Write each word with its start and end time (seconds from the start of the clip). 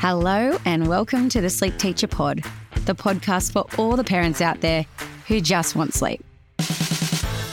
Hello, 0.00 0.56
and 0.64 0.88
welcome 0.88 1.28
to 1.28 1.42
the 1.42 1.50
Sleep 1.50 1.76
Teacher 1.76 2.06
Pod, 2.06 2.42
the 2.86 2.94
podcast 2.94 3.52
for 3.52 3.66
all 3.76 3.96
the 3.96 4.02
parents 4.02 4.40
out 4.40 4.62
there 4.62 4.86
who 5.28 5.42
just 5.42 5.76
want 5.76 5.92
sleep. 5.92 6.24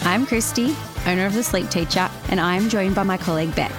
I'm 0.03 0.25
Kristy, 0.25 0.73
owner 1.05 1.25
of 1.25 1.33
The 1.33 1.43
Sleep 1.43 1.69
Teacher, 1.69 2.09
and 2.29 2.39
I 2.39 2.55
am 2.55 2.69
joined 2.69 2.95
by 2.95 3.03
my 3.03 3.17
colleague 3.17 3.53
Beck. 3.53 3.73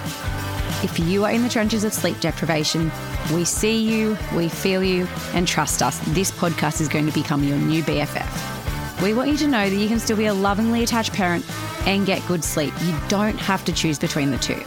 If 0.85 0.99
you 0.99 1.25
are 1.25 1.31
in 1.31 1.43
the 1.43 1.49
trenches 1.49 1.83
of 1.83 1.95
sleep 1.95 2.21
deprivation, 2.21 2.93
we 3.33 3.47
see 3.47 3.83
you, 3.83 4.19
we 4.37 4.51
feel 4.51 4.85
you, 4.85 5.09
and 5.33 5.49
trust 5.49 5.83
us, 5.83 5.99
this 6.09 6.31
podcast 6.31 6.83
is 6.83 6.89
going 6.89 7.07
to 7.07 7.13
become 7.13 7.45
your 7.45 7.57
new 7.57 7.83
BFF. 7.83 9.03
We 9.03 9.15
want 9.15 9.31
you 9.31 9.39
to 9.39 9.49
know 9.49 9.71
that 9.71 9.77
you 9.77 9.89
can 9.89 9.99
still 9.99 10.19
be 10.19 10.27
a 10.27 10.35
lovingly 10.35 10.83
attached 10.83 11.15
parent 11.15 11.43
and 11.87 12.05
get 12.05 12.21
good 12.29 12.45
sleep. 12.45 12.75
You 12.83 12.95
don't 13.09 13.39
have 13.39 13.65
to 13.65 13.73
choose 13.73 13.99
between 13.99 14.31
the 14.31 14.37
two. 14.37 14.63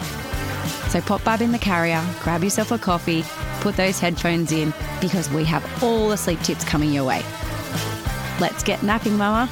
So 0.89 1.02
pop 1.02 1.23
bub 1.23 1.41
in 1.41 1.52
the 1.52 1.59
carrier, 1.59 2.04
grab 2.23 2.43
yourself 2.43 2.71
a 2.71 2.79
coffee, 2.79 3.24
put 3.61 3.78
those 3.78 4.00
headphones 4.00 4.51
in 4.51 4.74
because 5.00 5.29
we 5.29 5.43
have 5.46 5.64
all 5.83 6.10
the 6.10 6.18
sleep 6.18 6.42
tips 6.42 6.64
coming 6.65 6.92
your 6.92 7.06
way. 7.06 7.21
Let's 8.39 8.64
get 8.64 8.82
napping, 8.83 9.18
Mama. 9.18 9.47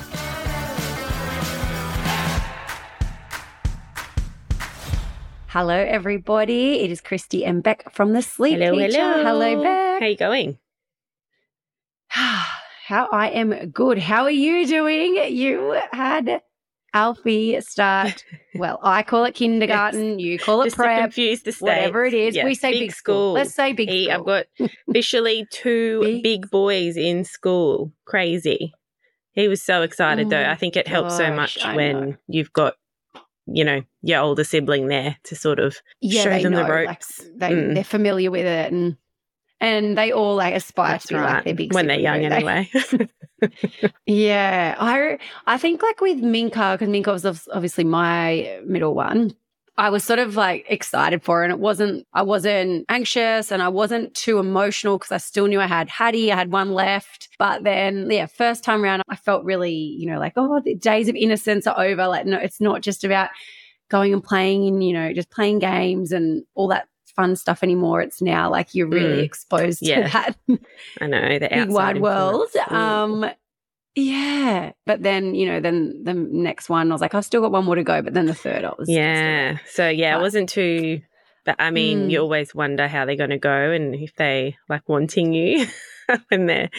Hello, 5.48 5.76
everybody. 5.76 6.82
It 6.82 6.92
is 6.92 7.02
Kristy 7.02 7.46
and 7.48 7.64
Beck 7.64 7.92
from 7.92 8.14
the 8.14 8.22
Sleep 8.22 8.60
Hello, 8.60 8.72
Teacher. 8.78 9.00
hello. 9.00 9.24
Hello, 9.24 9.64
Beck. 9.64 10.00
How 10.00 10.06
are 10.06 10.10
you 10.10 10.18
going? 10.18 10.58
How 12.10 13.08
I 13.12 13.30
am 13.30 13.70
good. 13.70 14.00
How 14.00 14.24
are 14.24 14.32
you 14.32 14.66
doing? 14.68 15.16
You 15.32 15.80
had 15.92 16.42
Alfie 16.94 17.60
start. 17.62 18.24
Well, 18.56 18.80
I 18.84 19.04
call 19.04 19.24
it 19.26 19.36
kindergarten. 19.36 20.20
You 20.20 20.38
call 20.40 20.62
it 20.62 20.66
Just 20.66 20.76
to 20.78 20.82
prep. 20.84 21.00
confuse 21.02 21.44
the. 21.44 21.52
Whatever 21.60 22.04
it 22.04 22.14
is, 22.16 22.36
Yes, 22.36 22.44
we 22.44 22.56
say 22.56 22.72
big, 22.80 22.92
school. 22.92 23.14
school. 23.28 23.34
Let's 23.34 23.54
say 23.54 23.72
big 23.74 23.90
He- 23.90 24.06
school. 24.10 24.20
I've 24.20 24.26
got 24.60 24.70
officially 24.90 25.48
two 25.52 26.02
Big- 26.02 26.24
big. 26.24 26.50
boys 26.50 26.98
in 26.98 27.24
school. 27.24 27.94
Crazy. 28.06 28.74
He 29.34 29.48
was 29.48 29.62
so 29.64 29.84
excited 29.84 30.28
Oh 30.28 30.30
though. 30.32 30.44
I 30.50 30.56
think 30.56 30.76
it 30.76 30.88
helps 30.88 31.16
so 31.16 31.32
much 31.32 31.64
I 31.64 31.76
when 31.76 32.02
know. 32.10 32.16
you've 32.28 32.52
got, 32.52 32.74
you 33.46 33.64
know, 33.64 33.82
your 34.02 34.20
older 34.22 34.44
sibling 34.44 34.88
there 34.88 35.16
to 35.26 35.36
sort 35.36 35.60
of 35.60 35.78
yeah, 36.02 36.24
show 36.24 36.40
them 36.42 36.52
know, 36.54 36.64
the 36.64 36.64
like, 36.64 36.88
ropes. 36.88 37.22
they 37.36 37.52
Mm. 37.52 37.76
they're 37.76 37.84
familiar 37.84 38.32
with 38.32 38.46
it, 38.46 38.74
and 38.74 38.98
and 39.62 39.98
they 39.98 40.12
all 40.12 40.36
like 40.36 40.56
aspire 40.56 40.94
That's 40.94 41.08
to 41.08 41.14
be 41.16 41.20
right. 41.20 41.34
like 41.36 41.44
their 41.46 41.56
big 41.56 41.74
when 41.74 41.88
they're 41.88 42.00
young 42.00 42.24
anyway. 42.26 42.70
Yeah, 44.06 44.76
I 44.80 45.18
I 45.46 45.58
think 45.58 45.82
like 45.82 46.02
with 46.02 46.18
Minka 46.18 46.74
because 46.74 46.90
Minka 46.90 47.12
was 47.12 47.26
obviously 47.26 47.84
my 47.84 48.60
middle 48.66 48.96
one. 48.96 49.36
I 49.78 49.90
was 49.90 50.04
sort 50.04 50.20
of 50.20 50.36
like 50.36 50.66
excited 50.68 51.24
for 51.24 51.42
and 51.42 51.54
it 51.54 51.60
wasn't. 51.60 52.06
I 52.14 52.22
wasn't 52.22 52.86
anxious, 52.90 53.50
and 53.50 53.62
I 53.64 53.70
wasn't 53.70 54.14
too 54.14 54.40
emotional 54.40 54.98
because 54.98 55.14
I 55.14 55.18
still 55.18 55.48
knew 55.48 55.62
I 55.62 55.68
had 55.68 55.88
Hattie. 55.88 56.34
I 56.34 56.36
had 56.36 56.52
one 56.52 56.74
left, 56.74 57.30
but 57.40 57.64
then 57.64 58.12
yeah, 58.12 58.26
first 58.26 58.66
time 58.66 58.84
around, 58.84 59.04
I 59.08 59.16
felt 59.16 59.46
really 59.46 59.72
you 59.74 60.12
know 60.12 60.20
like 60.20 60.34
oh 60.36 60.60
the 60.60 60.76
days 60.76 61.08
of 61.08 61.16
innocence 61.16 61.66
are 61.66 61.80
over. 61.80 62.08
Like 62.08 62.26
no, 62.26 62.38
it's 62.38 62.60
not 62.60 62.82
just 62.82 63.06
about 63.06 63.30
going 63.90 64.14
and 64.14 64.24
playing 64.24 64.68
and 64.68 64.84
you 64.84 64.92
know 64.92 65.14
just 65.14 65.30
playing 65.32 65.60
games 65.60 66.12
and 66.12 66.44
all 66.56 66.68
that 66.68 66.89
fun 67.20 67.36
stuff 67.36 67.64
anymore. 67.64 68.02
It's 68.02 68.22
now 68.22 68.50
like 68.50 68.74
you're 68.76 68.88
really 68.88 69.22
Mm. 69.22 69.26
exposed 69.30 69.82
Yeah. 69.82 70.08
to 70.08 70.14
that 70.14 70.36
I 71.02 71.08
know 71.08 71.40
the 71.40 71.66
wide 71.70 72.00
world. 72.02 72.50
Mm. 72.56 72.72
Um, 72.72 73.32
yeah, 73.96 74.72
but 74.86 75.04
then 75.04 75.36
you 75.36 75.46
know, 75.48 75.60
then 75.60 76.04
the 76.04 76.14
next 76.14 76.70
one, 76.70 76.90
I 76.92 76.94
was 76.94 77.02
like, 77.02 77.14
I've 77.16 77.26
still 77.26 77.42
got 77.42 77.52
one 77.52 77.66
more 77.66 77.76
to 77.76 77.84
go. 77.84 78.02
But 78.02 78.14
then 78.14 78.26
the 78.28 78.34
third, 78.34 78.64
I 78.64 78.72
was 78.78 78.88
Yeah. 78.90 79.58
So 79.68 79.90
yeah, 79.90 80.14
But- 80.16 80.20
it 80.20 80.24
wasn't 80.24 80.50
too. 80.50 81.02
But 81.46 81.56
I 81.60 81.72
mean, 81.72 81.98
Mm. 82.08 82.12
you 82.12 82.20
always 82.20 82.54
wonder 82.54 82.88
how 82.88 83.06
they're 83.06 83.16
going 83.16 83.30
to 83.32 83.38
go 83.40 83.72
and 83.72 83.96
if 83.96 84.14
they 84.16 84.56
like 84.70 84.88
wanting 84.88 85.34
you 85.34 85.66
when 86.30 86.46
they're 86.46 86.70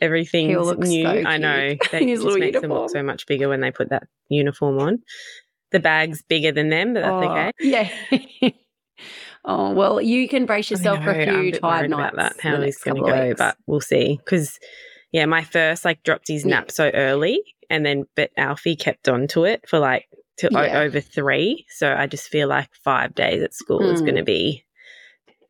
everything's 0.00 0.56
looks 0.56 0.88
new. 0.88 1.04
so 1.04 1.10
I 1.10 1.38
know 1.38 1.74
that 1.92 2.02
just 2.02 2.38
makes 2.38 2.60
them 2.60 2.70
look 2.72 2.90
so 2.90 3.02
much 3.02 3.26
bigger 3.26 3.48
when 3.48 3.60
they 3.60 3.72
put 3.72 3.88
that 3.90 4.04
uniform 4.28 4.78
on. 4.78 5.02
The 5.72 5.80
bag's 5.80 6.22
bigger 6.22 6.52
than 6.52 6.68
them, 6.68 6.94
but 6.94 7.00
that's 7.00 7.12
Oh, 7.12 7.30
okay. 7.30 7.52
Yeah. 7.60 8.50
Oh 9.50 9.72
well, 9.72 9.98
you 10.00 10.28
can 10.28 10.44
brace 10.44 10.70
yourself 10.70 11.02
for 11.02 11.10
a 11.10 11.24
know, 11.26 11.32
I'm 11.32 11.40
few 11.42 11.52
bit 11.52 11.60
tired 11.62 11.88
nights. 11.90 12.12
about 12.14 12.16
that. 12.36 12.40
How 12.42 12.52
the 12.58 12.66
next 12.66 12.84
going 12.84 12.96
to 12.98 13.02
of 13.02 13.08
go, 13.16 13.28
weeks. 13.28 13.38
but 13.38 13.56
we'll 13.66 13.80
see. 13.80 14.18
Because 14.22 14.58
yeah, 15.10 15.24
my 15.24 15.42
first 15.42 15.84
like 15.86 16.02
dropped 16.02 16.28
his 16.28 16.44
Yeah. 16.44 16.50
nap 16.56 16.70
so 16.70 16.90
early, 16.92 17.42
and 17.70 17.84
then 17.86 18.04
but 18.14 18.30
Alfie 18.36 18.76
kept 18.76 19.08
on 19.08 19.26
to 19.28 19.44
it 19.44 19.66
for 19.66 19.78
like 19.78 20.04
to 20.38 20.54
o- 20.54 20.82
over 20.82 21.00
three. 21.00 21.64
So 21.70 21.92
I 21.92 22.06
just 22.06 22.28
feel 22.28 22.46
like 22.46 22.68
five 22.84 23.14
days 23.14 23.42
at 23.42 23.54
school 23.54 23.88
is 23.88 24.02
Mm. 24.02 24.04
going 24.04 24.16
to 24.16 24.22
be 24.22 24.64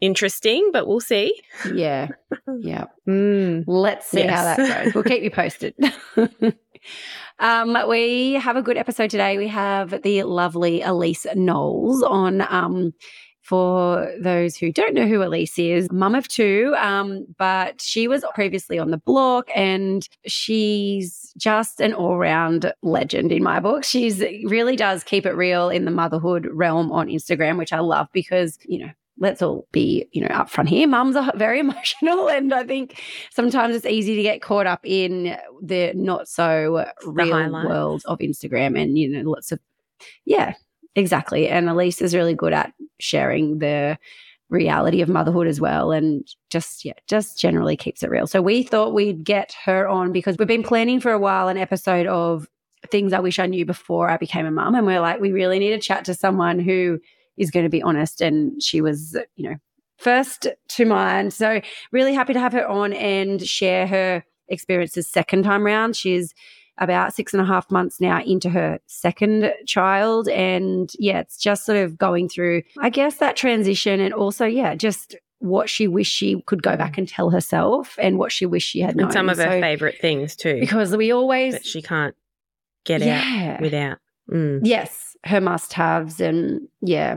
interesting, 0.00 0.70
but 0.72 0.86
we'll 0.86 1.00
see. 1.00 1.34
yeah, 1.75 2.06
yeah. 2.60 2.84
Mm. 3.09 3.65
Let's 3.66 4.06
see 4.06 4.22
how 4.22 4.44
that 4.44 4.84
goes. 4.84 4.94
We'll 4.94 5.03
keep 5.03 5.25
you 5.25 5.30
posted. 5.32 5.75
um, 7.41 7.76
we 7.88 8.34
have 8.34 8.56
a 8.56 8.62
good 8.62 8.76
episode 8.76 9.10
today. 9.10 9.36
We 9.38 9.48
have 9.48 10.03
the 10.03 10.22
lovely 10.22 10.80
Elyse 10.80 11.34
Knowles 11.36 12.03
on. 12.03 12.41
Um, 12.42 12.92
for 13.48 14.12
those 14.20 14.56
who 14.56 14.70
don't 14.70 14.92
know 14.92 15.06
who 15.06 15.20
Elyse 15.20 15.59
is, 15.59 15.91
mum 15.91 16.14
of 16.14 16.28
two, 16.28 16.75
um, 16.76 17.25
but 17.38 17.81
she 17.81 18.06
was 18.06 18.22
previously 18.34 18.78
on 18.78 18.91
the 18.91 18.98
block 18.98 19.48
and 19.54 20.06
she's 20.26 21.32
just 21.38 21.81
an 21.81 21.94
all 21.94 22.19
round 22.19 22.70
legend 22.82 23.32
in 23.32 23.42
my 23.42 23.59
book. 23.59 23.84
She's 23.84 24.20
really 24.44 24.76
does 24.76 25.03
keep 25.03 25.25
it 25.25 25.32
real 25.32 25.70
in 25.70 25.86
the 25.86 25.91
motherhood 25.91 26.47
realm 26.53 26.92
on 26.92 27.09
Instagram, 27.09 27.56
which 27.56 27.72
I 27.72 27.78
love 27.81 28.09
because, 28.12 28.59
you 28.66 28.81
know, 28.81 28.91
let's 29.16 29.41
all 29.41 29.66
be, 29.72 30.06
you 30.12 30.20
know, 30.20 30.28
upfront 30.28 30.69
here. 30.69 30.86
Mums 30.86 31.16
are 31.16 31.32
very 31.36 31.60
emotional. 31.60 32.28
And 32.28 32.53
I 32.53 32.65
think 32.65 33.03
sometimes 33.30 33.75
it's 33.75 33.86
easy 33.86 34.15
to 34.16 34.22
get 34.22 34.42
caught 34.42 34.66
up 34.66 34.80
in 34.84 35.38
the 35.62 35.92
not 35.94 36.28
so 36.28 36.84
real 37.06 37.50
world 37.50 38.03
of 38.04 38.19
Instagram 38.19 38.78
and, 38.78 38.98
you 38.98 39.09
know, 39.09 39.30
lots 39.30 39.53
of, 39.53 39.59
yeah, 40.26 40.53
exactly. 40.94 41.49
And 41.49 41.69
Elyse 41.69 42.03
is 42.03 42.15
really 42.15 42.34
good 42.34 42.53
at 42.53 42.72
sharing 43.00 43.59
the 43.59 43.99
reality 44.50 45.03
of 45.03 45.09
motherhood 45.09 45.47
as 45.47 45.60
well 45.60 45.93
and 45.93 46.26
just 46.49 46.82
yeah 46.82 46.94
just 47.06 47.38
generally 47.38 47.76
keeps 47.76 48.03
it 48.03 48.10
real. 48.10 48.26
So 48.26 48.41
we 48.41 48.62
thought 48.62 48.94
we'd 48.94 49.25
get 49.25 49.54
her 49.65 49.87
on 49.87 50.12
because 50.12 50.37
we've 50.38 50.48
been 50.48 50.62
planning 50.62 51.00
for 51.00 51.12
a 51.12 51.19
while 51.19 51.48
an 51.48 51.59
episode 51.59 52.06
of 52.06 52.48
things 52.91 53.12
i 53.12 53.19
wish 53.19 53.41
i 53.41 53.47
knew 53.47 53.66
before 53.66 54.09
i 54.09 54.16
became 54.16 54.47
a 54.47 54.50
mum. 54.50 54.75
And 54.75 54.87
we're 54.87 55.00
like 55.00 55.21
we 55.21 55.32
really 55.32 55.59
need 55.59 55.71
to 55.71 55.78
chat 55.78 56.04
to 56.06 56.15
someone 56.15 56.60
who 56.60 56.98
is 57.37 57.50
going 57.50 57.65
to 57.65 57.71
be 57.71 57.82
honest. 57.82 58.21
And 58.21 58.62
she 58.62 58.81
was 58.81 59.16
you 59.37 59.50
know 59.50 59.56
first 59.98 60.47
to 60.69 60.84
mind. 60.84 61.34
So 61.34 61.60
really 61.93 62.15
happy 62.15 62.32
to 62.32 62.41
have 62.41 62.53
her 62.53 62.66
on 62.66 62.93
and 62.94 63.43
share 63.47 63.87
her 63.87 64.25
experiences 64.48 65.09
second 65.09 65.43
time 65.43 65.66
round. 65.66 65.97
She's 65.97 66.32
about 66.78 67.15
six 67.15 67.33
and 67.34 67.41
a 67.41 67.44
half 67.44 67.71
months 67.71 68.00
now 68.00 68.22
into 68.22 68.49
her 68.50 68.78
second 68.87 69.53
child. 69.66 70.28
And 70.28 70.91
yeah, 70.99 71.21
it's 71.21 71.37
just 71.39 71.65
sort 71.66 71.78
of 71.78 71.99
going 71.99 72.28
through, 72.28 72.62
I 72.81 72.91
guess, 72.91 73.16
that 73.16 73.37
transition 73.37 74.00
and 74.00 74.15
also, 74.15 74.47
yeah, 74.47 74.75
just 74.75 75.16
what 75.41 75.69
she 75.71 75.87
wished 75.87 76.12
she 76.12 76.41
could 76.47 76.62
go 76.62 76.77
back 76.77 76.99
and 76.99 77.06
tell 77.09 77.31
herself 77.31 77.97
and 78.00 78.19
what 78.19 78.33
she 78.33 78.44
wished 78.47 78.69
she 78.69 78.81
had 78.81 78.97
known. 78.97 79.05
And 79.06 79.12
some 79.12 79.28
of 79.28 79.37
her 79.39 79.44
So- 79.44 79.61
favorite 79.61 79.99
things 80.00 80.34
too 80.34 80.59
Because 80.61 80.97
we 80.97 81.12
always, 81.12 81.55
that 81.55 81.66
she 81.66 81.81
can't 81.83 82.15
get 82.84 83.00
yeah. 83.03 83.55
out 83.56 83.60
without. 83.60 83.99
Mm. 84.31 84.60
Yes, 84.65 85.16
her 85.25 85.41
must 85.41 85.72
haves. 85.72 86.21
And 86.21 86.69
yeah. 86.81 87.16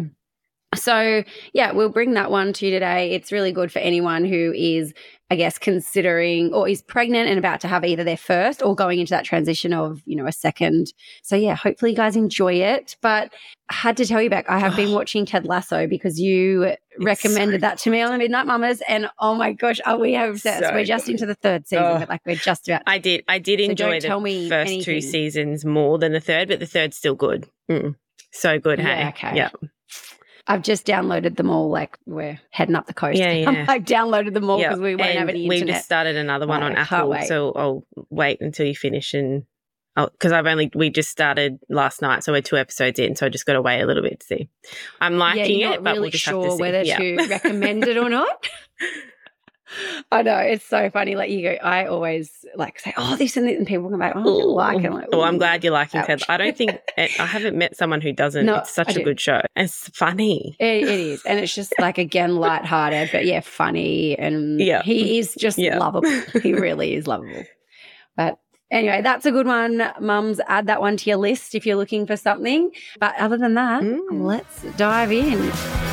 So, 0.75 1.23
yeah, 1.53 1.71
we'll 1.73 1.89
bring 1.89 2.13
that 2.13 2.31
one 2.31 2.53
to 2.53 2.65
you 2.65 2.71
today. 2.71 3.11
It's 3.11 3.31
really 3.31 3.51
good 3.51 3.71
for 3.71 3.79
anyone 3.79 4.23
who 4.23 4.53
is, 4.55 4.93
I 5.29 5.35
guess, 5.35 5.57
considering 5.57 6.53
or 6.53 6.67
is 6.67 6.81
pregnant 6.81 7.27
and 7.29 7.37
about 7.37 7.59
to 7.61 7.67
have 7.67 7.83
either 7.83 8.05
their 8.05 8.15
first 8.15 8.61
or 8.63 8.73
going 8.73 8.99
into 8.99 9.09
that 9.09 9.25
transition 9.25 9.73
of, 9.73 10.01
you 10.05 10.15
know, 10.15 10.27
a 10.27 10.31
second. 10.31 10.87
So, 11.23 11.35
yeah, 11.35 11.55
hopefully 11.55 11.91
you 11.91 11.97
guys 11.97 12.15
enjoy 12.15 12.53
it. 12.53 12.95
But 13.01 13.33
I 13.69 13.73
had 13.73 13.97
to 13.97 14.05
tell 14.05 14.21
you 14.21 14.29
Beck, 14.29 14.49
I 14.49 14.59
have 14.59 14.77
been 14.77 14.91
watching 14.95 15.25
Ted 15.25 15.45
Lasso 15.45 15.87
because 15.87 16.19
you 16.21 16.73
recommended 16.99 17.59
so 17.61 17.67
that 17.67 17.77
to 17.79 17.89
me 17.89 18.01
on 18.01 18.11
the 18.13 18.17
Midnight 18.17 18.45
Mummas. 18.47 18.79
And 18.87 19.09
oh 19.19 19.35
my 19.35 19.51
gosh, 19.51 19.81
are 19.85 19.97
we 19.99 20.15
obsessed? 20.15 20.63
So 20.63 20.71
we're 20.73 20.85
just 20.85 21.09
into 21.09 21.25
the 21.25 21.35
third 21.35 21.67
season, 21.67 21.83
Oh. 21.85 21.99
but 21.99 22.07
like 22.07 22.21
we're 22.25 22.35
just 22.37 22.69
about. 22.69 22.83
I 22.87 22.97
did. 22.97 23.25
I 23.27 23.39
did 23.39 23.59
So 23.59 23.65
enjoy 23.65 23.99
the 23.99 24.07
tell 24.07 24.21
me 24.21 24.47
first 24.47 24.67
anything. 24.71 24.85
two 24.85 25.01
seasons 25.01 25.65
more 25.65 25.97
than 25.97 26.13
the 26.13 26.21
third, 26.21 26.47
but 26.47 26.59
the 26.61 26.65
third's 26.65 26.95
still 26.95 27.15
good. 27.15 27.45
Mm. 27.69 27.95
So 28.31 28.57
good. 28.59 28.79
Yeah, 28.79 28.95
hey. 29.03 29.09
okay. 29.09 29.35
Yeah. 29.35 29.49
I've 30.51 30.63
just 30.63 30.85
downloaded 30.85 31.37
them 31.37 31.49
all. 31.49 31.69
Like 31.69 31.97
we're 32.05 32.37
heading 32.49 32.75
up 32.75 32.85
the 32.85 32.93
coast. 32.93 33.17
Yeah, 33.17 33.31
yeah. 33.51 33.65
like 33.67 33.85
downloaded 33.85 34.33
them 34.33 34.49
all 34.49 34.59
Yeah. 34.59 34.69
because 34.69 34.81
we 34.81 34.95
won't 34.97 35.11
have 35.11 35.29
And 35.29 35.37
any 35.37 35.47
We've 35.47 35.65
just 35.65 35.85
started 35.85 36.17
another 36.17 36.45
one 36.45 36.61
Oh, 36.61 36.65
on 36.65 36.75
Apple, 36.75 37.15
so 37.25 37.53
I'll 37.53 37.85
wait 38.09 38.41
until 38.41 38.65
you 38.65 38.75
finish 38.75 39.13
and. 39.13 39.43
Oh, 39.97 40.07
because 40.09 40.31
I've 40.31 40.45
only 40.47 40.69
we 40.73 40.89
just 40.89 41.09
started 41.09 41.59
last 41.69 42.01
night, 42.01 42.23
so 42.23 42.31
we're 42.33 42.41
two 42.41 42.57
episodes 42.57 42.97
in. 42.99 43.15
So 43.15 43.25
I 43.25 43.29
just 43.29 43.45
got 43.45 43.53
to 43.53 43.61
wait 43.61 43.81
a 43.81 43.85
little 43.85 44.03
bit 44.03 44.19
to 44.21 44.25
see. 44.25 44.49
I'm 45.01 45.13
yeah, 45.13 45.19
liking 45.19 45.59
you're 45.59 45.73
it, 45.73 45.83
but 45.83 45.91
really 45.91 46.01
we'll 46.01 46.11
just 46.11 46.23
sure 46.23 46.43
have 46.43 46.51
to 46.51 46.55
see. 46.57 46.61
whether 46.61 46.81
yeah. 46.83 46.97
to 46.97 47.27
recommend 47.29 47.87
it 47.87 47.97
or 47.97 48.09
not. 48.09 48.47
I 50.11 50.21
know 50.21 50.37
it's 50.37 50.65
so 50.65 50.89
funny. 50.89 51.15
Like 51.15 51.29
you 51.29 51.41
go, 51.43 51.51
I 51.63 51.85
always 51.85 52.31
like 52.55 52.79
say, 52.79 52.93
"Oh, 52.97 53.15
this 53.15 53.37
and 53.37 53.47
this," 53.47 53.57
and 53.57 53.65
people 53.65 53.89
come 53.89 53.99
back, 53.99 54.13
"Oh, 54.15 54.23
don't 54.23 54.49
like 54.55 54.83
it." 54.83 54.87
I'm 54.87 54.93
like, 54.93 55.07
Oh, 55.13 55.21
I'm 55.21 55.37
glad 55.37 55.63
you're 55.63 55.73
liking 55.73 56.01
Ouch. 56.01 56.07
Ted. 56.07 56.21
I 56.29 56.37
don't 56.37 56.55
think 56.57 56.71
I 56.97 57.07
haven't 57.25 57.57
met 57.57 57.75
someone 57.77 58.01
who 58.01 58.11
doesn't. 58.11 58.45
No, 58.45 58.57
it's 58.57 58.71
such 58.71 58.89
I 58.89 58.91
a 58.91 58.95
do. 58.95 59.03
good 59.03 59.19
show. 59.19 59.41
It's 59.55 59.89
funny. 59.97 60.55
It, 60.59 60.83
it 60.83 60.99
is, 60.99 61.23
and 61.25 61.39
it's 61.39 61.55
just 61.55 61.73
like 61.79 61.97
again 61.97 62.35
lighthearted, 62.37 63.09
but 63.11 63.25
yeah, 63.25 63.39
funny, 63.41 64.17
and 64.17 64.59
Yeah. 64.59 64.81
he 64.83 65.19
is 65.19 65.35
just 65.35 65.57
Yeah. 65.57 65.77
lovable. 65.79 66.09
He 66.41 66.53
really 66.67 66.93
is 66.95 67.07
lovable. 67.07 67.43
But 68.17 68.37
anyway, 68.69 69.01
that's 69.01 69.25
a 69.25 69.31
good 69.31 69.47
one, 69.47 69.81
mums. 69.99 70.41
Add 70.47 70.67
that 70.67 70.81
one 70.81 70.97
to 70.97 71.09
your 71.09 71.17
list 71.17 71.55
if 71.55 71.65
you're 71.65 71.77
looking 71.77 72.05
for 72.05 72.17
something. 72.17 72.71
But 72.99 73.15
other 73.17 73.37
than 73.37 73.53
that, 73.55 73.83
Mm. 73.83 74.23
let's 74.25 74.63
dive 74.77 75.11
in. 75.13 75.90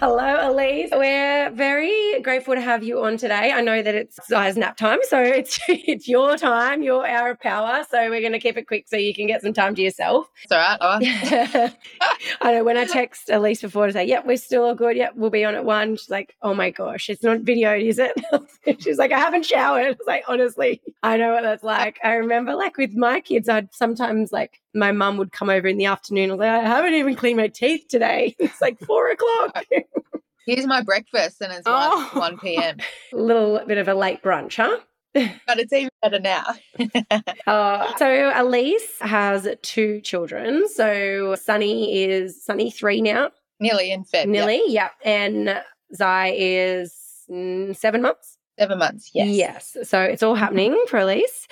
Hello, 0.00 0.37
Elyse. 0.48 0.88
We're 0.96 1.50
very 1.50 2.20
grateful 2.22 2.54
to 2.54 2.60
have 2.60 2.82
you 2.82 3.04
on 3.04 3.18
today. 3.18 3.52
I 3.52 3.60
know 3.60 3.82
that 3.82 3.94
it's 3.94 4.18
Zaii's 4.30 4.56
nap 4.56 4.78
time, 4.78 5.00
so 5.02 5.20
it's 5.22 5.60
it's 5.68 6.08
your 6.08 6.38
time, 6.38 6.82
your 6.82 7.06
hour 7.06 7.30
of 7.30 7.40
power. 7.40 7.84
So 7.90 8.08
we're 8.08 8.20
going 8.20 8.32
to 8.32 8.38
keep 8.38 8.56
it 8.56 8.66
quick 8.66 8.86
so 8.88 8.96
you 8.96 9.14
can 9.14 9.26
get 9.26 9.42
some 9.42 9.52
time 9.52 9.74
to 9.74 9.82
yourself. 9.82 10.26
It's 10.42 10.52
all 10.52 10.58
right. 10.58 10.78
Oh, 10.80 11.70
I 12.40 12.52
know 12.52 12.64
when 12.64 12.78
I 12.78 12.86
text 12.86 13.28
Elyse 13.28 13.60
before 13.60 13.88
to 13.88 13.92
say, 13.92 14.06
yep, 14.06 14.24
we're 14.26 14.38
still 14.38 14.64
all 14.64 14.74
good. 14.74 14.96
Yep, 14.96 15.12
we'll 15.16 15.28
be 15.28 15.44
on 15.44 15.54
at 15.54 15.66
one. 15.66 15.96
She's 15.96 16.08
like, 16.08 16.34
oh 16.40 16.54
my 16.54 16.70
gosh, 16.70 17.10
it's 17.10 17.22
not 17.22 17.40
videoed, 17.40 17.86
is 17.86 17.98
it? 17.98 18.14
She's 18.80 18.96
like, 18.98 19.12
I 19.12 19.18
haven't 19.18 19.44
showered. 19.44 19.84
I 19.84 19.90
was 19.90 20.06
like, 20.06 20.24
honestly, 20.28 20.80
I 21.02 21.18
know 21.18 21.34
what 21.34 21.42
that's 21.42 21.62
like. 21.62 21.98
I 22.02 22.14
remember 22.14 22.54
like 22.54 22.78
with 22.78 22.94
my 22.94 23.20
kids, 23.20 23.50
I'd 23.50 23.74
sometimes 23.74 24.32
like 24.32 24.62
my 24.74 24.92
mum 24.92 25.18
would 25.18 25.30
come 25.32 25.50
over 25.50 25.68
in 25.68 25.76
the 25.76 25.86
afternoon. 25.86 26.30
I 26.30 26.32
was 26.32 26.40
like, 26.40 26.48
I 26.48 26.62
haven't 26.62 26.94
even 26.94 27.16
cleaned 27.16 27.36
my 27.36 27.48
teeth 27.48 27.86
today. 27.88 28.34
It's 28.38 28.62
like 28.62 28.78
four 28.80 29.10
o'clock. 29.10 29.62
Here's 30.46 30.66
my 30.66 30.82
breakfast, 30.82 31.40
and 31.40 31.52
it's 31.52 31.62
Oh. 31.66 32.08
1, 32.12 32.20
1 32.34 32.38
p.m. 32.38 32.76
A 33.12 33.16
little 33.16 33.60
bit 33.66 33.78
of 33.78 33.88
a 33.88 33.94
late 33.94 34.22
brunch, 34.22 34.56
huh? 34.56 34.78
But 35.46 35.58
it's 35.58 35.72
even 35.72 35.90
better 36.02 36.20
now. 36.20 36.44
Uh, 37.46 37.96
so 37.96 38.04
Elyse 38.06 39.00
has 39.00 39.48
two 39.62 40.00
children. 40.02 40.68
So 40.68 41.34
Sunny 41.34 42.04
is 42.04 42.44
Sunny 42.44 42.70
three 42.70 43.00
now. 43.00 43.30
Nearly 43.58 43.90
in 43.90 44.04
Feb. 44.04 44.26
Nearly, 44.28 44.60
yeah. 44.66 44.90
And 45.02 45.62
Zaii 45.98 46.34
is 46.36 46.94
mm, 47.30 47.74
seven 47.74 48.02
months. 48.02 48.36
Seven 48.58 48.78
months. 48.78 49.10
Yes. 49.14 49.28
Yes. 49.74 49.88
So 49.88 50.02
it's 50.02 50.22
all 50.22 50.34
happening 50.34 50.84
for 50.88 50.98
Elyse. 50.98 51.46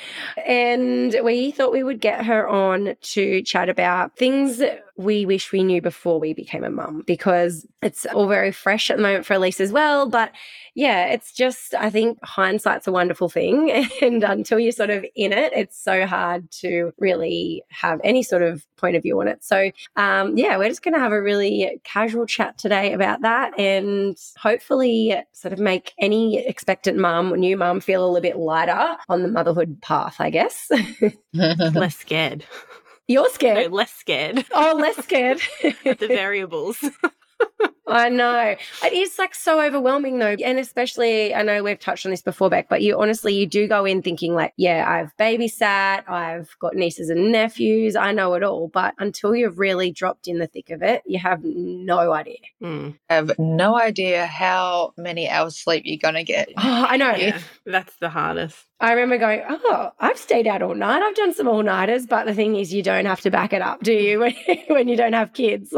And 0.46 1.16
we 1.24 1.50
thought 1.50 1.72
we 1.72 1.82
would 1.82 2.00
get 2.00 2.26
her 2.26 2.46
on 2.46 2.94
to 3.00 3.42
chat 3.42 3.70
about 3.70 4.16
things 4.18 4.60
we 4.98 5.26
wish 5.26 5.52
we 5.52 5.62
knew 5.62 5.82
before 5.82 6.19
we 6.19 6.32
became 6.32 6.64
a 6.64 6.70
mum 6.70 7.02
because 7.06 7.66
it's 7.82 8.06
all 8.06 8.28
very 8.28 8.52
fresh 8.52 8.90
at 8.90 8.96
the 8.96 9.02
moment 9.02 9.26
for 9.26 9.34
Elyse 9.34 9.60
as 9.60 9.72
well. 9.72 10.08
But 10.08 10.32
yeah, 10.75 11.06
it's 11.06 11.32
just, 11.32 11.75
I 11.75 11.90
think 11.90 12.19
hindsight's 12.22 12.87
a 12.87 12.93
wonderful 12.93 13.28
thing. 13.28 13.87
And 14.02 14.22
until 14.22 14.58
you're 14.58 14.72
sort 14.72 14.90
of 14.90 15.04
in 15.14 15.32
it, 15.32 15.52
it's 15.54 15.82
so 15.82 16.06
hard 16.06 16.50
to 16.60 16.93
really 16.98 17.62
have 17.70 18.00
any 18.04 18.22
sort 18.22 18.43
of 18.43 18.66
point 18.76 18.94
of 18.94 19.02
view 19.02 19.19
on 19.20 19.26
it. 19.28 19.43
So 19.43 19.70
um, 19.96 20.37
yeah, 20.37 20.56
we're 20.58 20.69
just 20.69 20.82
going 20.82 20.94
to 20.94 21.00
have 21.00 21.12
a 21.12 21.22
really 21.22 21.81
casual 21.82 22.26
chat 22.26 22.58
today 22.58 22.92
about 22.92 23.22
that 23.22 23.58
and 23.58 24.16
hopefully 24.38 25.16
sort 25.32 25.52
of 25.52 25.58
make 25.58 25.94
any 25.99 26.46
expectant 26.46 26.99
mum 26.99 27.32
or 27.32 27.37
new 27.37 27.56
mum 27.56 27.81
feel 27.81 28.04
a 28.04 28.06
little 28.06 28.20
bit 28.20 28.37
lighter 28.37 28.96
on 29.08 29.22
the 29.22 29.28
motherhood 29.28 29.81
path, 29.81 30.16
I 30.19 30.31
guess. 30.31 30.70
Less 31.34 31.96
scared. 31.96 32.44
You're 33.08 33.30
scared. 33.30 33.70
No, 33.70 33.76
less 33.76 33.92
scared. 33.92 34.44
Oh, 34.52 34.76
less 34.78 34.96
scared. 34.96 35.40
the 35.62 36.06
variables. 36.08 36.84
I 37.86 38.08
know. 38.08 38.56
It 38.84 38.92
is 38.92 39.18
like 39.18 39.34
so 39.34 39.60
overwhelming 39.60 40.18
though. 40.18 40.36
And 40.44 40.58
especially, 40.58 41.34
I 41.34 41.42
know 41.42 41.62
we've 41.62 41.78
touched 41.78 42.04
on 42.04 42.10
this 42.10 42.22
before, 42.22 42.50
Beck, 42.50 42.68
but 42.68 42.82
you 42.82 43.00
honestly, 43.00 43.34
you 43.34 43.46
do 43.46 43.68
go 43.68 43.84
in 43.84 44.02
thinking 44.02 44.34
like, 44.34 44.52
yeah, 44.56 44.84
I've 44.88 45.16
babysat, 45.16 46.08
I've 46.08 46.56
got 46.58 46.74
nieces 46.74 47.10
and 47.10 47.30
nephews, 47.30 47.96
I 47.96 48.12
know 48.12 48.34
it 48.34 48.42
all. 48.42 48.68
But 48.68 48.94
until 48.98 49.34
you've 49.34 49.58
really 49.58 49.90
dropped 49.90 50.26
in 50.26 50.38
the 50.38 50.46
thick 50.46 50.70
of 50.70 50.82
it, 50.82 51.02
you 51.06 51.18
have 51.18 51.40
no 51.44 52.12
idea. 52.12 52.38
Mm. 52.62 52.98
I 53.08 53.14
have 53.14 53.38
no 53.38 53.78
idea 53.78 54.26
how 54.26 54.92
many 54.96 55.28
hours 55.28 55.56
sleep 55.56 55.82
you're 55.84 55.98
going 55.98 56.14
to 56.14 56.24
get. 56.24 56.48
Oh, 56.56 56.86
I 56.88 56.96
know. 56.96 57.14
Yeah, 57.14 57.40
that's 57.64 57.96
the 57.96 58.08
hardest. 58.08 58.66
I 58.78 58.92
remember 58.92 59.16
going, 59.16 59.42
oh, 59.48 59.90
I've 59.98 60.18
stayed 60.18 60.46
out 60.46 60.60
all 60.60 60.74
night. 60.74 61.00
I've 61.00 61.14
done 61.14 61.32
some 61.32 61.48
all 61.48 61.62
nighters, 61.62 62.06
but 62.06 62.26
the 62.26 62.34
thing 62.34 62.56
is, 62.56 62.74
you 62.74 62.82
don't 62.82 63.06
have 63.06 63.22
to 63.22 63.30
back 63.30 63.54
it 63.54 63.62
up, 63.62 63.82
do 63.82 63.92
you? 63.92 64.20
When, 64.20 64.34
when 64.68 64.88
you 64.88 64.96
don't 64.96 65.14
have 65.14 65.32
kids, 65.32 65.72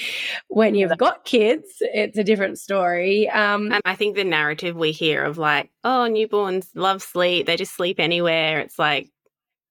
when 0.48 0.76
you've 0.76 0.96
got 0.96 1.24
kids, 1.24 1.53
it's 1.80 2.18
a 2.18 2.24
different 2.24 2.58
story. 2.58 3.28
Um, 3.30 3.72
And 3.72 3.82
I 3.84 3.94
think 3.94 4.16
the 4.16 4.24
narrative 4.24 4.76
we 4.76 4.92
hear 4.92 5.24
of 5.24 5.38
like, 5.38 5.70
oh, 5.84 6.08
newborns 6.10 6.68
love 6.74 7.02
sleep, 7.02 7.46
they 7.46 7.56
just 7.56 7.74
sleep 7.76 7.98
anywhere. 8.00 8.60
It's 8.60 8.78
like, 8.78 9.10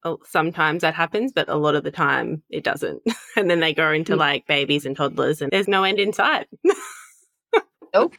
oh, 0.04 0.20
sometimes 0.26 0.82
that 0.82 0.94
happens, 0.96 1.32
but 1.32 1.50
a 1.50 1.56
lot 1.56 1.76
of 1.76 1.84
the 1.84 1.92
time 1.92 2.44
it 2.50 2.64
doesn't. 2.64 3.02
and 3.38 3.50
then 3.50 3.60
they 3.60 3.74
go 3.74 3.92
into 3.92 4.14
Mm. 4.16 4.20
like 4.20 4.48
babies 4.48 4.86
and 4.86 4.96
toddlers, 4.96 5.42
and 5.42 5.52
there's 5.52 5.68
no 5.68 5.84
end 5.84 6.00
in 6.00 6.14
sight. 6.14 6.48
Nope. 7.94 8.16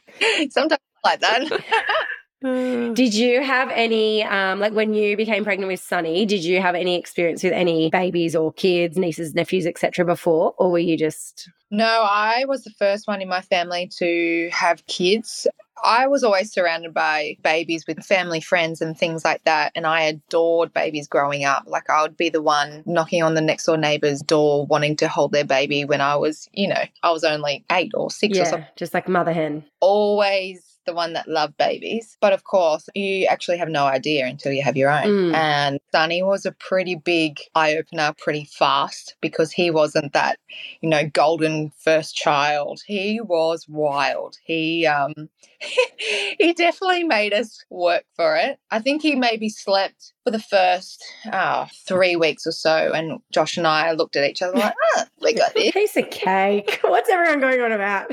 Sometimes 0.51 0.79
like 1.03 1.19
that. 1.19 1.41
Did 2.93 3.13
you 3.13 3.41
have 3.41 3.69
any, 3.71 4.23
um, 4.23 4.59
like 4.59 4.73
when 4.73 4.93
you 4.93 5.17
became 5.17 5.43
pregnant 5.43 5.71
with 5.71 5.79
Sunny, 5.79 6.25
did 6.25 6.43
you 6.43 6.61
have 6.61 6.75
any 6.75 6.95
experience 6.95 7.43
with 7.43 7.53
any 7.53 7.89
babies 7.89 8.35
or 8.35 8.53
kids, 8.53 8.97
nieces, 8.97 9.33
nephews, 9.33 9.65
etc. 9.65 10.05
before, 10.05 10.53
or 10.57 10.71
were 10.71 10.79
you 10.79 10.97
just? 10.97 11.49
No, 11.71 12.05
I 12.07 12.45
was 12.47 12.63
the 12.63 12.71
first 12.77 13.07
one 13.07 13.21
in 13.21 13.27
my 13.27 13.41
family 13.41 13.89
to 13.97 14.49
have 14.51 14.85
kids. 14.85 15.47
I 15.83 16.07
was 16.07 16.23
always 16.23 16.53
surrounded 16.53 16.93
by 16.93 17.37
babies 17.43 17.85
with 17.87 18.03
family 18.05 18.39
friends 18.39 18.79
and 18.81 18.97
things 18.97 19.25
like 19.25 19.43
that. 19.43 19.71
And 19.75 19.85
I 19.85 20.01
adored 20.01 20.73
babies 20.73 21.07
growing 21.07 21.43
up. 21.43 21.63
Like 21.65 21.89
I 21.89 22.01
would 22.01 22.15
be 22.15 22.29
the 22.29 22.41
one 22.41 22.83
knocking 22.85 23.23
on 23.23 23.33
the 23.33 23.41
next 23.41 23.65
door 23.65 23.77
neighbor's 23.77 24.21
door 24.21 24.65
wanting 24.67 24.95
to 24.97 25.07
hold 25.07 25.31
their 25.31 25.43
baby 25.43 25.83
when 25.83 26.01
I 26.01 26.15
was, 26.15 26.47
you 26.53 26.67
know, 26.67 26.83
I 27.03 27.11
was 27.11 27.23
only 27.23 27.65
eight 27.71 27.91
or 27.93 28.09
six 28.09 28.37
or 28.37 28.45
something. 28.45 28.69
Just 28.75 28.93
like 28.93 29.09
mother 29.09 29.33
hen. 29.33 29.65
Always 29.79 30.64
the 30.85 30.93
one 30.93 31.13
that 31.13 31.27
loved 31.27 31.57
babies. 31.57 32.17
But 32.21 32.33
of 32.33 32.43
course, 32.43 32.87
you 32.95 33.25
actually 33.25 33.57
have 33.57 33.69
no 33.69 33.85
idea 33.85 34.25
until 34.25 34.51
you 34.51 34.61
have 34.63 34.77
your 34.77 34.89
own. 34.89 35.31
Mm. 35.31 35.35
And 35.35 35.79
Sunny 35.91 36.23
was 36.23 36.45
a 36.45 36.51
pretty 36.51 36.95
big 36.95 37.39
eye 37.53 37.75
opener 37.75 38.13
pretty 38.17 38.45
fast 38.45 39.15
because 39.21 39.51
he 39.51 39.71
wasn't 39.71 40.13
that, 40.13 40.39
you 40.81 40.89
know, 40.89 41.07
golden 41.07 41.71
first 41.79 42.15
child. 42.15 42.81
He 42.85 43.19
was 43.21 43.65
wild. 43.67 44.37
He 44.43 44.85
um 44.85 45.29
he 46.39 46.53
definitely 46.53 47.03
made 47.03 47.33
us 47.33 47.63
work 47.69 48.03
for 48.15 48.35
it. 48.35 48.59
I 48.71 48.79
think 48.79 49.01
he 49.01 49.15
maybe 49.15 49.49
slept 49.49 50.13
for 50.23 50.31
the 50.31 50.39
first 50.39 51.03
uh, 51.31 51.67
three 51.87 52.15
weeks 52.15 52.45
or 52.45 52.51
so, 52.51 52.91
and 52.93 53.19
Josh 53.31 53.57
and 53.57 53.67
I 53.67 53.91
looked 53.91 54.15
at 54.15 54.29
each 54.29 54.41
other 54.41 54.57
like, 54.57 54.73
ah, 54.97 55.05
we 55.21 55.33
got 55.33 55.53
this. 55.53 55.71
Piece 55.71 55.97
of 55.97 56.09
cake. 56.09 56.79
What's 56.83 57.09
everyone 57.09 57.39
going 57.39 57.61
on 57.61 57.71
about? 57.71 58.11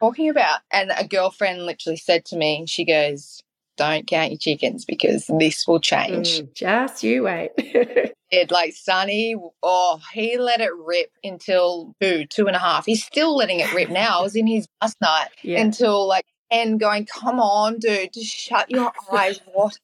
Talking 0.00 0.28
about? 0.28 0.60
And 0.72 0.92
a 0.96 1.06
girlfriend 1.06 1.66
literally 1.66 1.96
said 1.96 2.24
to 2.26 2.36
me, 2.36 2.64
she 2.66 2.84
goes, 2.84 3.42
Don't 3.76 4.06
count 4.06 4.30
your 4.30 4.38
chickens 4.38 4.84
because 4.84 5.26
this 5.38 5.66
will 5.66 5.80
change. 5.80 6.40
Mm, 6.40 6.54
just 6.54 7.02
you 7.02 7.24
wait. 7.24 7.50
It 8.30 8.52
like 8.52 8.74
Sunny, 8.74 9.34
oh, 9.60 10.00
he 10.12 10.38
let 10.38 10.60
it 10.60 10.70
rip 10.84 11.10
until 11.24 11.96
two, 12.00 12.26
two 12.26 12.46
and 12.46 12.54
a 12.54 12.60
half. 12.60 12.86
He's 12.86 13.04
still 13.04 13.34
letting 13.34 13.58
it 13.58 13.74
rip 13.74 13.90
now. 13.90 14.20
I 14.20 14.22
was 14.22 14.36
in 14.36 14.46
his 14.46 14.68
bus 14.80 14.94
night 15.00 15.30
yeah. 15.42 15.60
until 15.60 16.06
like 16.06 16.26
and 16.50 16.78
going, 16.80 17.06
Come 17.06 17.40
on, 17.40 17.78
dude, 17.78 18.12
just 18.12 18.26
shut 18.34 18.70
your 18.70 18.92
eyes. 19.12 19.40
What 19.52 19.78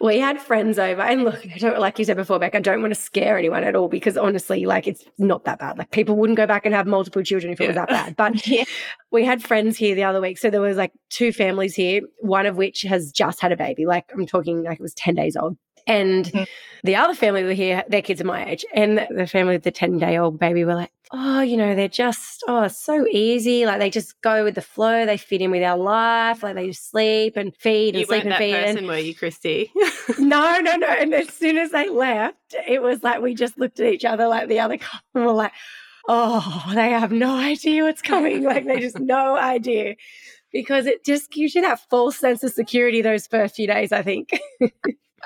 we 0.00 0.18
had 0.18 0.40
friends 0.40 0.78
over, 0.78 1.02
and 1.02 1.24
look, 1.24 1.44
I 1.54 1.58
don't 1.58 1.78
like 1.78 1.98
you 1.98 2.04
said 2.04 2.16
before, 2.16 2.38
Beck. 2.38 2.54
I 2.54 2.60
don't 2.60 2.80
want 2.80 2.94
to 2.94 3.00
scare 3.00 3.38
anyone 3.38 3.62
at 3.62 3.76
all 3.76 3.88
because 3.88 4.16
honestly, 4.16 4.64
like 4.66 4.86
it's 4.88 5.04
not 5.18 5.44
that 5.44 5.58
bad. 5.58 5.78
Like 5.78 5.90
people 5.90 6.16
wouldn't 6.16 6.36
go 6.36 6.46
back 6.46 6.64
and 6.66 6.74
have 6.74 6.86
multiple 6.86 7.22
children 7.22 7.52
if 7.52 7.60
it 7.60 7.66
was 7.68 7.76
that 7.76 7.88
bad. 7.88 8.16
But 8.22 8.46
Yeah. 8.46 8.64
we 9.10 9.24
had 9.24 9.42
friends 9.42 9.76
here 9.76 9.94
the 9.94 10.04
other 10.04 10.20
week, 10.20 10.38
so 10.38 10.50
there 10.50 10.60
was 10.60 10.76
like 10.76 10.92
two 11.10 11.32
families 11.32 11.74
here, 11.74 12.00
one 12.18 12.46
of 12.46 12.56
which 12.56 12.82
has 12.82 13.12
just 13.12 13.40
had 13.40 13.52
a 13.52 13.56
baby. 13.56 13.86
Like 13.86 14.06
I'm 14.12 14.26
talking, 14.26 14.62
like 14.64 14.78
it 14.80 14.82
was 14.82 14.94
ten 14.94 15.14
days 15.14 15.36
old. 15.36 15.56
And 15.86 16.24
Mhm. 16.26 16.46
the 16.84 16.96
other 16.96 17.14
family 17.14 17.44
were 17.44 17.52
here, 17.52 17.84
their 17.88 18.02
kids 18.02 18.20
are 18.20 18.24
my 18.24 18.44
age. 18.50 18.64
And 18.74 19.06
the 19.10 19.26
family 19.26 19.54
with 19.54 19.64
the 19.64 19.70
10 19.70 19.98
day 19.98 20.16
old 20.18 20.38
baby 20.38 20.64
were 20.64 20.74
like, 20.74 20.90
oh, 21.14 21.40
you 21.42 21.56
know, 21.58 21.74
they're 21.74 21.88
just, 21.88 22.42
oh, 22.48 22.68
so 22.68 23.06
easy. 23.10 23.66
Like 23.66 23.78
they 23.80 23.90
just 23.90 24.18
go 24.22 24.44
with 24.44 24.54
the 24.54 24.62
flow. 24.62 25.04
They 25.04 25.16
fit 25.18 25.42
in 25.42 25.50
with 25.50 25.62
our 25.62 25.76
life. 25.76 26.42
Like 26.42 26.54
they 26.54 26.68
just 26.68 26.90
sleep 26.90 27.36
and 27.36 27.54
feed 27.56 27.94
and 27.94 28.00
you 28.00 28.06
sleep 28.06 28.24
weren't 28.24 28.24
and 28.24 28.32
that 28.32 28.38
feed. 28.38 28.54
and- 28.54 28.76
person, 28.78 28.86
were 28.86 28.98
you, 28.98 29.14
Kristy? 29.14 29.70
no, 30.18 30.58
no, 30.60 30.76
no. 30.76 30.86
And 30.86 31.12
as 31.14 31.28
soon 31.28 31.58
as 31.58 31.70
they 31.70 31.88
left, 31.90 32.36
it 32.66 32.80
was 32.80 33.02
like 33.02 33.20
we 33.20 33.34
just 33.34 33.58
looked 33.58 33.78
at 33.80 33.92
each 33.92 34.04
other 34.04 34.26
like 34.26 34.48
the 34.48 34.60
other 34.60 34.78
couple 34.78 35.00
were 35.22 35.32
like, 35.32 35.52
oh, 36.08 36.70
they 36.74 36.90
have 36.90 37.12
no 37.12 37.36
idea 37.36 37.84
what's 37.84 38.02
coming. 38.02 38.42
like 38.44 38.64
they 38.66 38.80
just 38.80 38.98
no 38.98 39.36
idea. 39.36 39.96
Because 40.50 40.86
it 40.86 41.04
just 41.04 41.30
gives 41.30 41.54
you 41.54 41.62
that 41.62 41.80
false 41.90 42.16
sense 42.18 42.42
of 42.42 42.52
security 42.52 43.00
those 43.02 43.26
first 43.26 43.56
few 43.56 43.66
days, 43.66 43.90
I 43.92 44.02
think. 44.02 44.38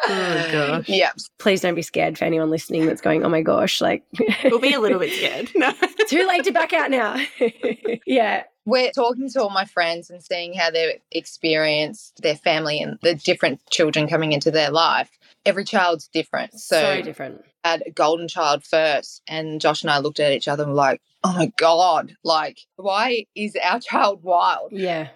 oh 0.09 0.45
um, 0.47 0.53
gosh, 0.53 0.89
yeah. 0.89 1.13
Please 1.39 1.61
don't 1.61 1.75
be 1.75 1.83
scared 1.83 2.19
for 2.19 2.25
anyone 2.25 2.51
listening 2.51 2.87
that's 2.87 3.01
going, 3.01 3.25
oh 3.25 3.29
my 3.29 3.43
gosh, 3.43 3.81
like 3.81 4.05
we'll 4.45 4.59
be 4.59 4.75
a 4.75 4.81
little 4.81 4.99
bit 4.99 5.13
scared. 5.13 5.51
No. 5.57 5.73
too 6.09 6.27
late 6.27 6.45
to 6.45 6.53
back 6.53 6.73
out 6.73 6.91
now. 6.91 7.17
yeah. 8.07 8.45
we're 8.65 8.91
talking 8.93 9.29
to 9.31 9.43
all 9.43 9.51
my 9.51 9.65
friends 9.65 10.11
and 10.11 10.23
seeing 10.23 10.55
how 10.55 10.71
they've 10.71 11.01
experienced 11.11 12.21
their 12.23 12.37
family 12.37 12.81
and 12.81 12.99
the 13.03 13.15
different 13.15 13.61
children 13.71 14.09
coming 14.09 14.33
into 14.33 14.51
their 14.51 14.71
life. 14.71 15.11
Every 15.45 15.65
child's 15.65 16.09
different. 16.09 16.59
So, 16.59 16.81
So 16.81 17.03
different. 17.03 17.43
I 17.65 17.71
had 17.71 17.83
a 17.87 17.91
golden 17.91 18.29
child 18.29 18.65
first, 18.65 19.23
and 19.27 19.61
Josh 19.61 19.83
and 19.83 19.91
I 19.91 19.99
looked 19.99 20.21
at 20.21 20.33
each 20.33 20.47
other 20.47 20.63
and 20.63 20.73
were 20.73 20.77
like, 20.77 21.01
oh 21.25 21.33
my 21.33 21.53
God, 21.57 22.15
like, 22.23 22.59
why 22.77 23.27
is 23.35 23.57
our 23.63 23.81
child 23.81 24.23
wild? 24.23 24.73
Yeah. 24.73 25.09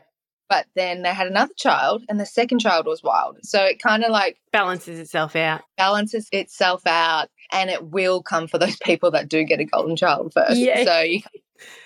But 0.51 0.67
then 0.75 1.03
they 1.03 1.15
had 1.15 1.29
another 1.29 1.55
child, 1.57 2.05
and 2.09 2.21
the 2.21 2.27
second 2.27 2.59
child 2.59 2.85
was 2.85 3.03
wild. 3.03 3.39
So 3.43 3.63
it 3.65 3.81
kind 3.81 4.05
of 4.05 4.11
like 4.11 4.39
Balances 4.53 4.99
itself 4.99 5.35
out. 5.37 5.63
balances 5.79 6.29
itself 6.33 6.87
out, 6.87 7.29
and 7.53 7.71
it 7.71 7.85
will 7.91 8.23
come 8.23 8.49
for 8.49 8.59
those 8.59 8.77
people 8.83 9.13
that 9.13 9.29
do 9.29 9.45
get 9.45 9.61
a 9.61 9.65
golden 9.65 9.97
child 9.97 10.33
first. 10.35 10.59
Yeah. 10.59 10.85
So 10.85 11.01
you, 11.01 11.21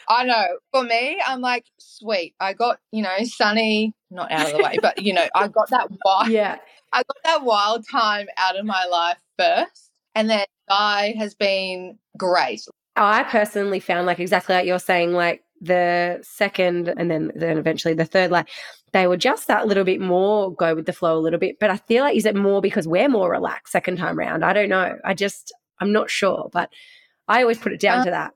I 0.08 0.24
know 0.24 0.46
for 0.72 0.82
me, 0.82 1.20
I'm 1.26 1.40
like, 1.40 1.66
sweet. 1.78 2.34
I 2.40 2.54
got, 2.54 2.78
you 2.90 3.02
know, 3.02 3.16
Sunny, 3.24 3.94
not 4.10 4.32
out 4.32 4.46
of 4.46 4.56
the 4.56 4.62
way, 4.62 4.78
but, 4.80 5.02
you 5.02 5.12
know, 5.12 5.26
I 5.34 5.48
got 5.48 5.70
that 5.70 5.88
wild, 6.04 6.28
Yeah. 6.28 6.58
I 6.92 6.98
got 6.98 7.16
that 7.24 7.44
wild 7.44 7.84
time 7.90 8.26
out 8.36 8.56
of 8.58 8.64
my 8.64 8.86
life 8.86 9.18
first. 9.38 9.90
And 10.14 10.30
then 10.30 10.46
Zaii 10.70 11.16
has 11.16 11.34
been 11.34 11.98
great. 12.16 12.62
I 12.96 13.24
personally 13.24 13.80
found 13.80 14.06
like 14.06 14.20
exactly 14.20 14.54
like 14.54 14.66
you're 14.66 14.78
saying, 14.78 15.12
like 15.12 15.42
the 15.64 16.20
second 16.22 16.88
and 16.88 17.10
then 17.10 17.32
then 17.34 17.58
eventually 17.58 17.94
the 17.94 18.04
third, 18.04 18.30
like 18.30 18.48
they 18.92 19.06
were 19.06 19.16
just 19.16 19.48
that 19.48 19.66
little 19.66 19.84
bit 19.84 20.00
more 20.00 20.54
go 20.54 20.74
with 20.74 20.86
the 20.86 20.92
flow 20.92 21.18
a 21.18 21.20
little 21.20 21.38
bit. 21.38 21.58
But 21.58 21.70
I 21.70 21.76
feel 21.76 22.02
like 22.04 22.16
is 22.16 22.26
it 22.26 22.36
more 22.36 22.60
because 22.60 22.86
we're 22.86 23.08
more 23.08 23.30
relaxed 23.30 23.72
second 23.72 23.96
time 23.96 24.18
round? 24.18 24.44
I 24.44 24.52
don't 24.52 24.68
know. 24.68 24.96
I 25.04 25.14
just 25.14 25.52
I'm 25.80 25.92
not 25.92 26.10
sure, 26.10 26.50
but 26.52 26.70
I 27.28 27.42
always 27.42 27.58
put 27.58 27.72
it 27.72 27.80
down 27.80 28.00
Uh, 28.00 28.04
to 28.04 28.10
that. 28.10 28.34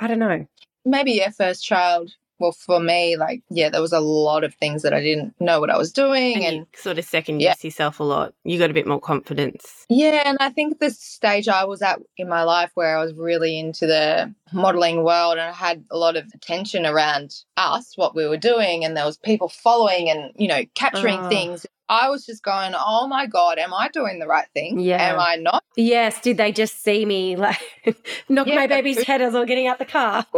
I 0.00 0.06
don't 0.06 0.18
know. 0.18 0.46
Maybe 0.84 1.12
your 1.12 1.30
first 1.30 1.64
child. 1.64 2.12
Well, 2.38 2.52
for 2.52 2.78
me, 2.80 3.16
like, 3.16 3.42
yeah, 3.50 3.68
there 3.68 3.80
was 3.80 3.92
a 3.92 4.00
lot 4.00 4.44
of 4.44 4.54
things 4.54 4.82
that 4.82 4.94
I 4.94 5.00
didn't 5.00 5.34
know 5.40 5.60
what 5.60 5.70
I 5.70 5.76
was 5.76 5.92
doing. 5.92 6.36
And, 6.36 6.44
And, 6.44 6.56
you 6.58 6.66
sort 6.76 6.98
of 6.98 7.04
second 7.04 7.40
Yeah. 7.40 7.50
guess 7.50 7.64
yourself 7.64 8.00
a 8.00 8.04
lot. 8.04 8.32
You 8.44 8.58
got 8.58 8.70
a 8.70 8.74
bit 8.74 8.86
more 8.86 9.00
confidence. 9.00 9.84
yeah, 9.88 10.22
and 10.24 10.38
I 10.40 10.50
think 10.50 10.78
the 10.78 10.90
stage 10.90 11.48
I 11.48 11.64
was 11.64 11.82
at 11.82 11.98
in 12.16 12.28
my 12.28 12.42
life 12.44 12.70
where 12.74 12.96
I 12.96 13.02
was 13.02 13.12
really 13.14 13.58
into 13.58 13.86
the 13.86 14.32
modeling 14.52 15.02
world 15.04 15.32
and 15.32 15.42
I 15.42 15.52
had 15.52 15.84
a 15.90 15.96
lot 15.98 16.16
of 16.16 16.24
attention 16.34 16.86
around 16.86 17.34
us, 17.56 17.92
what 17.96 18.14
we 18.14 18.26
were 18.26 18.36
doing, 18.36 18.84
and 18.84 18.96
there 18.96 19.04
was 19.04 19.16
people 19.18 19.48
following 19.48 20.08
and, 20.10 20.32
you 20.36 20.48
know, 20.48 20.62
capturing 20.74 21.18
Oh. 21.20 21.28
things. 21.28 21.66
I 21.88 22.10
was 22.10 22.26
just 22.26 22.42
going, 22.42 22.74
oh 22.76 23.06
my 23.08 23.26
God, 23.26 23.58
am 23.58 23.72
I 23.72 23.88
doing 23.88 24.18
the 24.18 24.26
right 24.26 24.46
thing? 24.54 24.78
Yeah. 24.80 25.02
Am 25.12 25.18
I 25.20 25.36
not? 25.36 25.64
Yes, 25.76 26.20
did 26.20 26.36
they 26.36 26.52
just 26.52 26.82
see 26.82 27.04
me 27.06 27.36
like 27.46 27.58
knock 28.28 28.46
Yeah. 28.46 28.56
my 28.56 28.66
baby's 28.66 29.02
head 29.04 29.22
as 29.22 29.34
I'm 29.34 29.46
getting 29.46 29.66
out 29.66 29.78
the 29.78 29.84
car? 29.84 30.26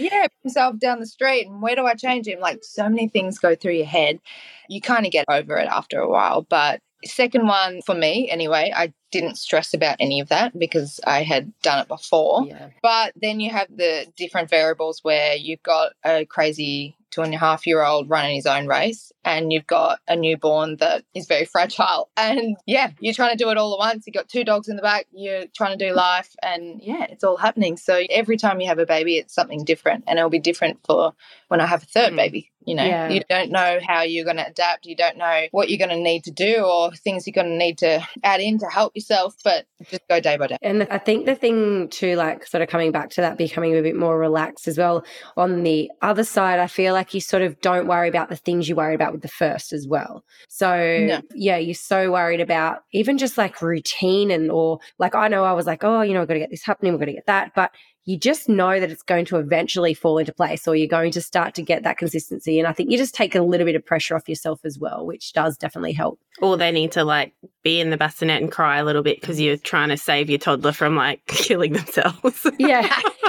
Yeah, 0.00 0.26
himself 0.44 0.78
down 0.78 1.00
the 1.00 1.06
street 1.06 1.48
and 1.48 1.60
where 1.60 1.74
do 1.74 1.84
I 1.84 1.94
change 1.94 2.28
him? 2.28 2.38
Like 2.38 2.62
so 2.62 2.88
many 2.88 3.08
things 3.08 3.36
go 3.40 3.56
through 3.56 3.72
your 3.72 3.84
head. 3.86 4.20
You 4.68 4.80
kind 4.80 5.04
of 5.04 5.10
get 5.10 5.24
over 5.28 5.56
it 5.56 5.66
after 5.66 5.98
a 5.98 6.08
while. 6.08 6.42
But 6.42 6.78
second 7.04 7.48
one 7.48 7.82
for 7.82 7.96
me 7.96 8.30
anyway, 8.30 8.72
I 8.76 8.92
didn't 9.10 9.38
stress 9.38 9.74
about 9.74 9.96
any 9.98 10.20
of 10.20 10.28
that 10.28 10.56
because 10.56 11.00
I 11.04 11.24
had 11.24 11.52
done 11.62 11.80
it 11.80 11.88
before. 11.88 12.44
yeah. 12.46 12.68
But 12.80 13.12
then 13.20 13.40
you 13.40 13.50
have 13.50 13.66
the 13.76 14.06
different 14.16 14.50
variables 14.50 15.02
where 15.02 15.34
you've 15.34 15.62
got 15.64 15.94
a 16.04 16.24
crazy 16.26 16.94
two 17.10 17.22
and 17.22 17.34
a 17.34 17.38
half 17.38 17.66
year 17.66 17.82
old 17.84 18.08
running 18.10 18.36
his 18.36 18.46
own 18.46 18.66
race 18.66 19.12
and 19.24 19.52
you've 19.52 19.66
got 19.66 19.98
a 20.08 20.16
newborn 20.16 20.76
that 20.76 21.04
is 21.14 21.26
very 21.26 21.44
fragile. 21.44 22.10
And 22.16 22.56
yeah, 22.66 22.90
you're 23.00 23.14
trying 23.14 23.36
to 23.36 23.42
do 23.42 23.50
it 23.50 23.56
all 23.56 23.72
at 23.74 23.78
once. 23.78 24.04
You've 24.06 24.14
got 24.14 24.28
two 24.28 24.44
dogs 24.44 24.68
in 24.68 24.76
the 24.76 24.82
back, 24.82 25.06
you're 25.12 25.44
trying 25.56 25.78
to 25.78 25.88
do 25.88 25.94
life, 25.94 26.34
and 26.42 26.80
yeah, 26.82 27.04
it's 27.08 27.24
all 27.24 27.36
happening. 27.36 27.76
So 27.76 28.02
every 28.10 28.36
time 28.36 28.60
you 28.60 28.66
have 28.68 28.78
a 28.78 28.86
baby, 28.86 29.16
it's 29.16 29.34
something 29.34 29.64
different. 29.64 30.04
And 30.06 30.18
it'll 30.18 30.30
be 30.30 30.38
different 30.38 30.80
for 30.84 31.14
when 31.48 31.60
I 31.60 31.66
have 31.66 31.82
a 31.82 31.86
third 31.86 32.12
Mm. 32.12 32.16
baby. 32.16 32.50
You 32.66 32.74
know, 32.74 32.84
Yeah. 32.84 33.08
you 33.08 33.22
don't 33.30 33.50
know 33.50 33.78
how 33.86 34.02
you're 34.02 34.26
going 34.26 34.36
to 34.36 34.46
adapt. 34.46 34.84
You 34.84 34.94
don't 34.94 35.16
know 35.16 35.46
what 35.52 35.70
you're 35.70 35.78
going 35.78 35.96
to 35.96 36.02
need 36.02 36.24
to 36.24 36.30
do 36.30 36.56
or 36.64 36.92
things 36.92 37.26
you're 37.26 37.32
going 37.32 37.50
to 37.50 37.56
need 37.56 37.78
to 37.78 38.06
add 38.22 38.40
in 38.42 38.58
to 38.58 38.66
help 38.66 38.94
yourself, 38.94 39.36
but 39.42 39.64
just 39.88 40.06
go 40.08 40.20
day 40.20 40.36
by 40.36 40.48
day. 40.48 40.58
And 40.60 40.86
I 40.90 40.98
think 40.98 41.24
the 41.24 41.34
thing 41.34 41.88
too, 41.88 42.14
like 42.16 42.46
sort 42.46 42.62
of 42.62 42.68
coming 42.68 42.92
back 42.92 43.08
to 43.10 43.22
that, 43.22 43.38
becoming 43.38 43.74
a 43.78 43.80
bit 43.80 43.96
more 43.96 44.18
relaxed 44.18 44.68
as 44.68 44.76
well. 44.76 45.02
On 45.38 45.62
the 45.62 45.90
other 46.02 46.24
side, 46.24 46.58
I 46.58 46.66
feel 46.66 46.92
like 46.98 47.14
you 47.14 47.20
sort 47.20 47.42
of 47.42 47.60
don't 47.60 47.86
worry 47.86 48.08
about 48.08 48.28
the 48.28 48.36
things 48.36 48.68
you 48.68 48.74
worry 48.74 48.94
about 48.94 49.12
with 49.12 49.22
the 49.22 49.28
first 49.28 49.72
as 49.72 49.86
well. 49.86 50.24
So 50.48 50.68
No. 51.08 51.20
yeah, 51.34 51.56
you're 51.56 51.74
so 51.74 52.10
worried 52.10 52.40
about 52.40 52.82
even 52.92 53.18
just 53.18 53.38
like 53.38 53.62
routine 53.62 54.30
and 54.32 54.50
or 54.50 54.80
like 54.98 55.14
I 55.14 55.28
know 55.28 55.44
I 55.44 55.52
was 55.52 55.66
like, 55.66 55.84
oh, 55.84 56.00
you 56.02 56.12
know, 56.12 56.20
we've 56.20 56.28
got 56.28 56.34
to 56.34 56.40
get 56.40 56.50
this 56.50 56.64
happening, 56.64 56.92
we've 56.92 56.98
got 57.00 57.06
to 57.06 57.12
get 57.12 57.26
that, 57.26 57.52
but 57.54 57.70
you 58.04 58.18
just 58.18 58.48
know 58.48 58.80
that 58.80 58.90
it's 58.90 59.02
going 59.02 59.26
to 59.26 59.36
eventually 59.36 59.92
fall 59.92 60.16
into 60.16 60.32
place 60.32 60.66
or 60.66 60.74
you're 60.74 60.88
going 60.88 61.12
to 61.12 61.20
start 61.20 61.54
to 61.54 61.62
get 61.62 61.82
that 61.82 61.98
consistency. 61.98 62.58
And 62.58 62.66
I 62.66 62.72
think 62.72 62.90
you 62.90 62.96
just 62.96 63.14
take 63.14 63.34
a 63.34 63.42
little 63.42 63.66
bit 63.66 63.76
of 63.76 63.84
pressure 63.84 64.16
off 64.16 64.26
yourself 64.28 64.60
as 64.64 64.78
well, 64.78 65.04
which 65.04 65.34
does 65.34 65.58
definitely 65.58 65.92
help. 65.92 66.18
Or 66.40 66.56
they 66.56 66.72
need 66.72 66.90
to 66.92 67.04
like 67.04 67.34
be 67.62 67.80
in 67.80 67.90
the 67.90 67.98
bassinet 67.98 68.40
and 68.40 68.50
cry 68.50 68.78
a 68.78 68.84
little 68.84 69.02
bit 69.02 69.20
because 69.20 69.38
you're 69.38 69.58
trying 69.58 69.90
to 69.90 69.98
save 69.98 70.30
your 70.30 70.38
toddler 70.38 70.72
from 70.72 70.96
like 70.96 71.24
killing 71.26 71.74
themselves. 71.74 72.46
Yeah. 72.58 72.88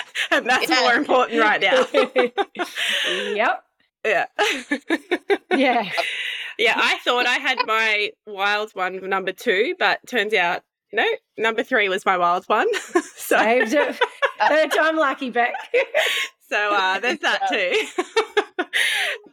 and 0.30 0.46
that's 0.46 0.68
Yeah. 0.68 0.80
more 0.80 0.94
important 0.94 1.40
right 1.40 1.60
now. 1.60 1.86
yep. 3.34 3.64
yeah. 4.04 4.26
Yeah. 5.54 5.90
yeah, 6.58 6.74
I 6.76 6.98
thought 7.04 7.26
I 7.26 7.34
had 7.36 7.58
my 7.66 8.10
wild 8.26 8.70
one 8.74 9.08
number 9.08 9.32
two, 9.32 9.74
but 9.78 10.00
turns 10.06 10.34
out 10.34 10.62
no, 10.92 11.04
number 11.36 11.62
three 11.62 11.88
was 11.90 12.06
my 12.06 12.16
wild 12.16 12.44
one. 12.46 12.66
so 12.74 13.00
Saved 13.36 13.74
it. 13.74 13.98
Third 14.48 14.70
time 14.72 14.96
lucky, 14.96 15.28
Beck. 15.30 15.52
so 16.48 16.72
uh, 16.74 16.98
there's 17.00 17.18
that 17.18 17.46
too. 17.50 18.64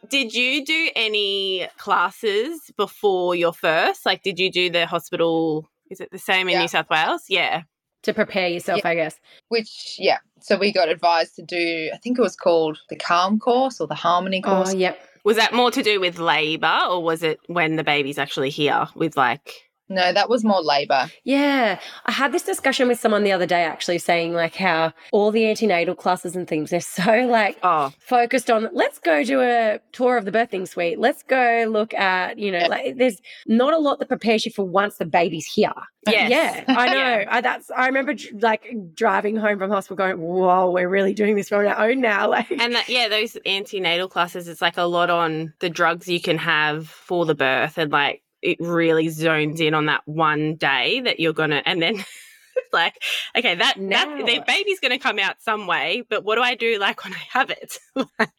did 0.09 0.33
you 0.33 0.65
do 0.65 0.89
any 0.95 1.67
classes 1.77 2.59
before 2.75 3.35
your 3.35 3.53
first? 3.53 4.05
Like, 4.05 4.21
did 4.21 4.37
you 4.39 4.51
do 4.51 4.69
the 4.69 4.85
hospital? 4.85 5.69
Is 5.89 6.01
it 6.01 6.11
the 6.11 6.17
same 6.19 6.47
in 6.49 6.53
Yeah. 6.55 6.61
New 6.61 6.67
South 6.67 6.89
Wales? 6.89 7.23
Yeah. 7.29 7.61
To 8.05 8.13
prepare 8.13 8.47
yourself, 8.47 8.85
I 8.85 8.95
guess. 8.95 9.19
which 9.49 9.97
yeah 9.99 10.19
so 10.39 10.57
we 10.57 10.71
got 10.71 10.89
advised 10.89 11.35
to 11.35 11.41
do 11.41 11.89
i 11.93 11.97
think 11.97 12.17
it 12.17 12.21
was 12.21 12.35
called 12.35 12.77
the 12.89 12.95
calm 12.95 13.39
course 13.39 13.79
or 13.81 13.87
the 13.87 13.95
harmony 13.95 14.41
oh, 14.45 14.49
course 14.49 14.73
Oh, 14.73 14.77
yep. 14.77 14.99
Was 15.23 15.37
that 15.37 15.53
more 15.53 15.71
to 15.71 15.81
do 15.81 15.99
with 15.99 16.19
labour 16.19 16.81
or 16.87 17.01
was 17.01 17.23
it 17.23 17.39
when 17.47 17.77
the 17.77 17.83
baby's 17.83 18.19
actually 18.19 18.51
here 18.51 18.87
with 18.93 19.17
like 19.17 19.64
no 19.89 20.11
that 20.13 20.29
was 20.29 20.43
more 20.43 20.61
labor 20.61 21.07
Yeah. 21.23 21.79
I 22.05 22.11
had 22.11 22.31
this 22.31 22.43
discussion 22.43 22.87
with 22.87 22.99
someone 22.99 23.23
the 23.23 23.31
other 23.31 23.45
day 23.45 23.63
actually 23.63 23.97
saying 23.99 24.33
like 24.33 24.55
how 24.55 24.93
all 25.11 25.31
the 25.31 25.47
antenatal 25.49 25.95
classes 25.95 26.35
and 26.35 26.47
things, 26.47 26.69
they're 26.69 26.79
so 26.81 27.25
like 27.27 27.57
oh 27.63 27.91
focused 27.99 28.49
on 28.49 28.69
let's 28.73 28.99
go 28.99 29.23
do 29.23 29.41
a 29.41 29.79
tour 29.91 30.17
of 30.17 30.25
the 30.25 30.31
birthing 30.31 30.67
suite. 30.67 30.99
Let's 30.99 31.23
go 31.23 31.65
look 31.69 31.93
at, 31.93 32.37
you 32.37 32.51
know, 32.51 32.59
Yeah. 32.59 32.67
like 32.67 32.97
there's 32.97 33.21
not 33.47 33.73
a 33.73 33.77
lot 33.77 33.99
that 33.99 34.07
prepares 34.07 34.45
you 34.45 34.51
for 34.51 34.65
once 34.65 34.97
the 34.97 35.05
baby's 35.05 35.45
here. 35.45 35.71
Yes. 36.07 36.29
Yeah, 36.29 36.63
I 36.77 36.87
know. 36.87 36.93
Yeah. 37.19 37.25
I, 37.29 37.41
that's 37.41 37.71
I 37.71 37.87
remember 37.87 38.15
like 38.39 38.71
driving 38.93 39.35
home 39.35 39.57
from 39.57 39.71
hospital 39.71 39.95
going, 39.97 40.19
"Whoa, 40.19 40.69
we're 40.69 40.87
really 40.89 41.13
doing 41.15 41.35
this 41.35 41.51
on 41.51 41.65
our 41.65 41.89
own 41.89 42.01
now." 42.01 42.29
Like, 42.35 42.51
and 42.51 42.75
that 42.75 42.89
yeah 42.89 43.07
those 43.07 43.37
antenatal 43.45 44.07
classes 44.09 44.47
it's 44.47 44.61
like 44.61 44.77
a 44.77 44.83
lot 44.83 45.09
on 45.09 45.53
the 45.59 45.69
drugs 45.69 46.07
you 46.07 46.19
can 46.21 46.37
have 46.37 46.87
for 46.89 47.25
the 47.25 47.33
birth 47.35 47.77
and 47.77 47.91
like 47.91 48.21
it 48.45 48.57
really 48.59 49.09
zones 49.09 49.59
in 49.59 49.73
on 49.73 49.87
that 49.87 50.01
one 50.05 50.55
day 50.55 50.99
that 51.01 51.19
you're 51.19 51.33
gonna 51.33 51.61
and 51.65 51.81
then 51.81 51.95
it's 51.95 52.07
like 52.73 52.95
okay 53.37 53.55
that 53.55 53.75
that 53.77 54.09
Now. 54.09 54.25
the 54.25 54.41
baby's 54.47 54.79
gonna 54.79 54.99
come 54.99 55.19
out 55.19 55.41
some 55.41 55.67
way 55.67 56.03
but 56.09 56.23
what 56.23 56.35
do 56.35 56.41
i 56.41 56.55
do 56.55 56.77
like 56.79 57.03
when 57.03 57.13
i 57.13 57.21
have 57.31 57.49
it 57.49 57.77
like 58.19 58.31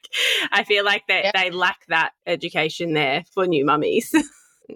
i 0.52 0.64
feel 0.64 0.84
like 0.84 1.02
that 1.08 1.24
Yeah. 1.24 1.32
they 1.34 1.50
lack 1.50 1.86
that 1.88 2.12
education 2.26 2.94
there 2.94 3.24
for 3.34 3.46
new 3.46 3.64
mummies 3.64 4.14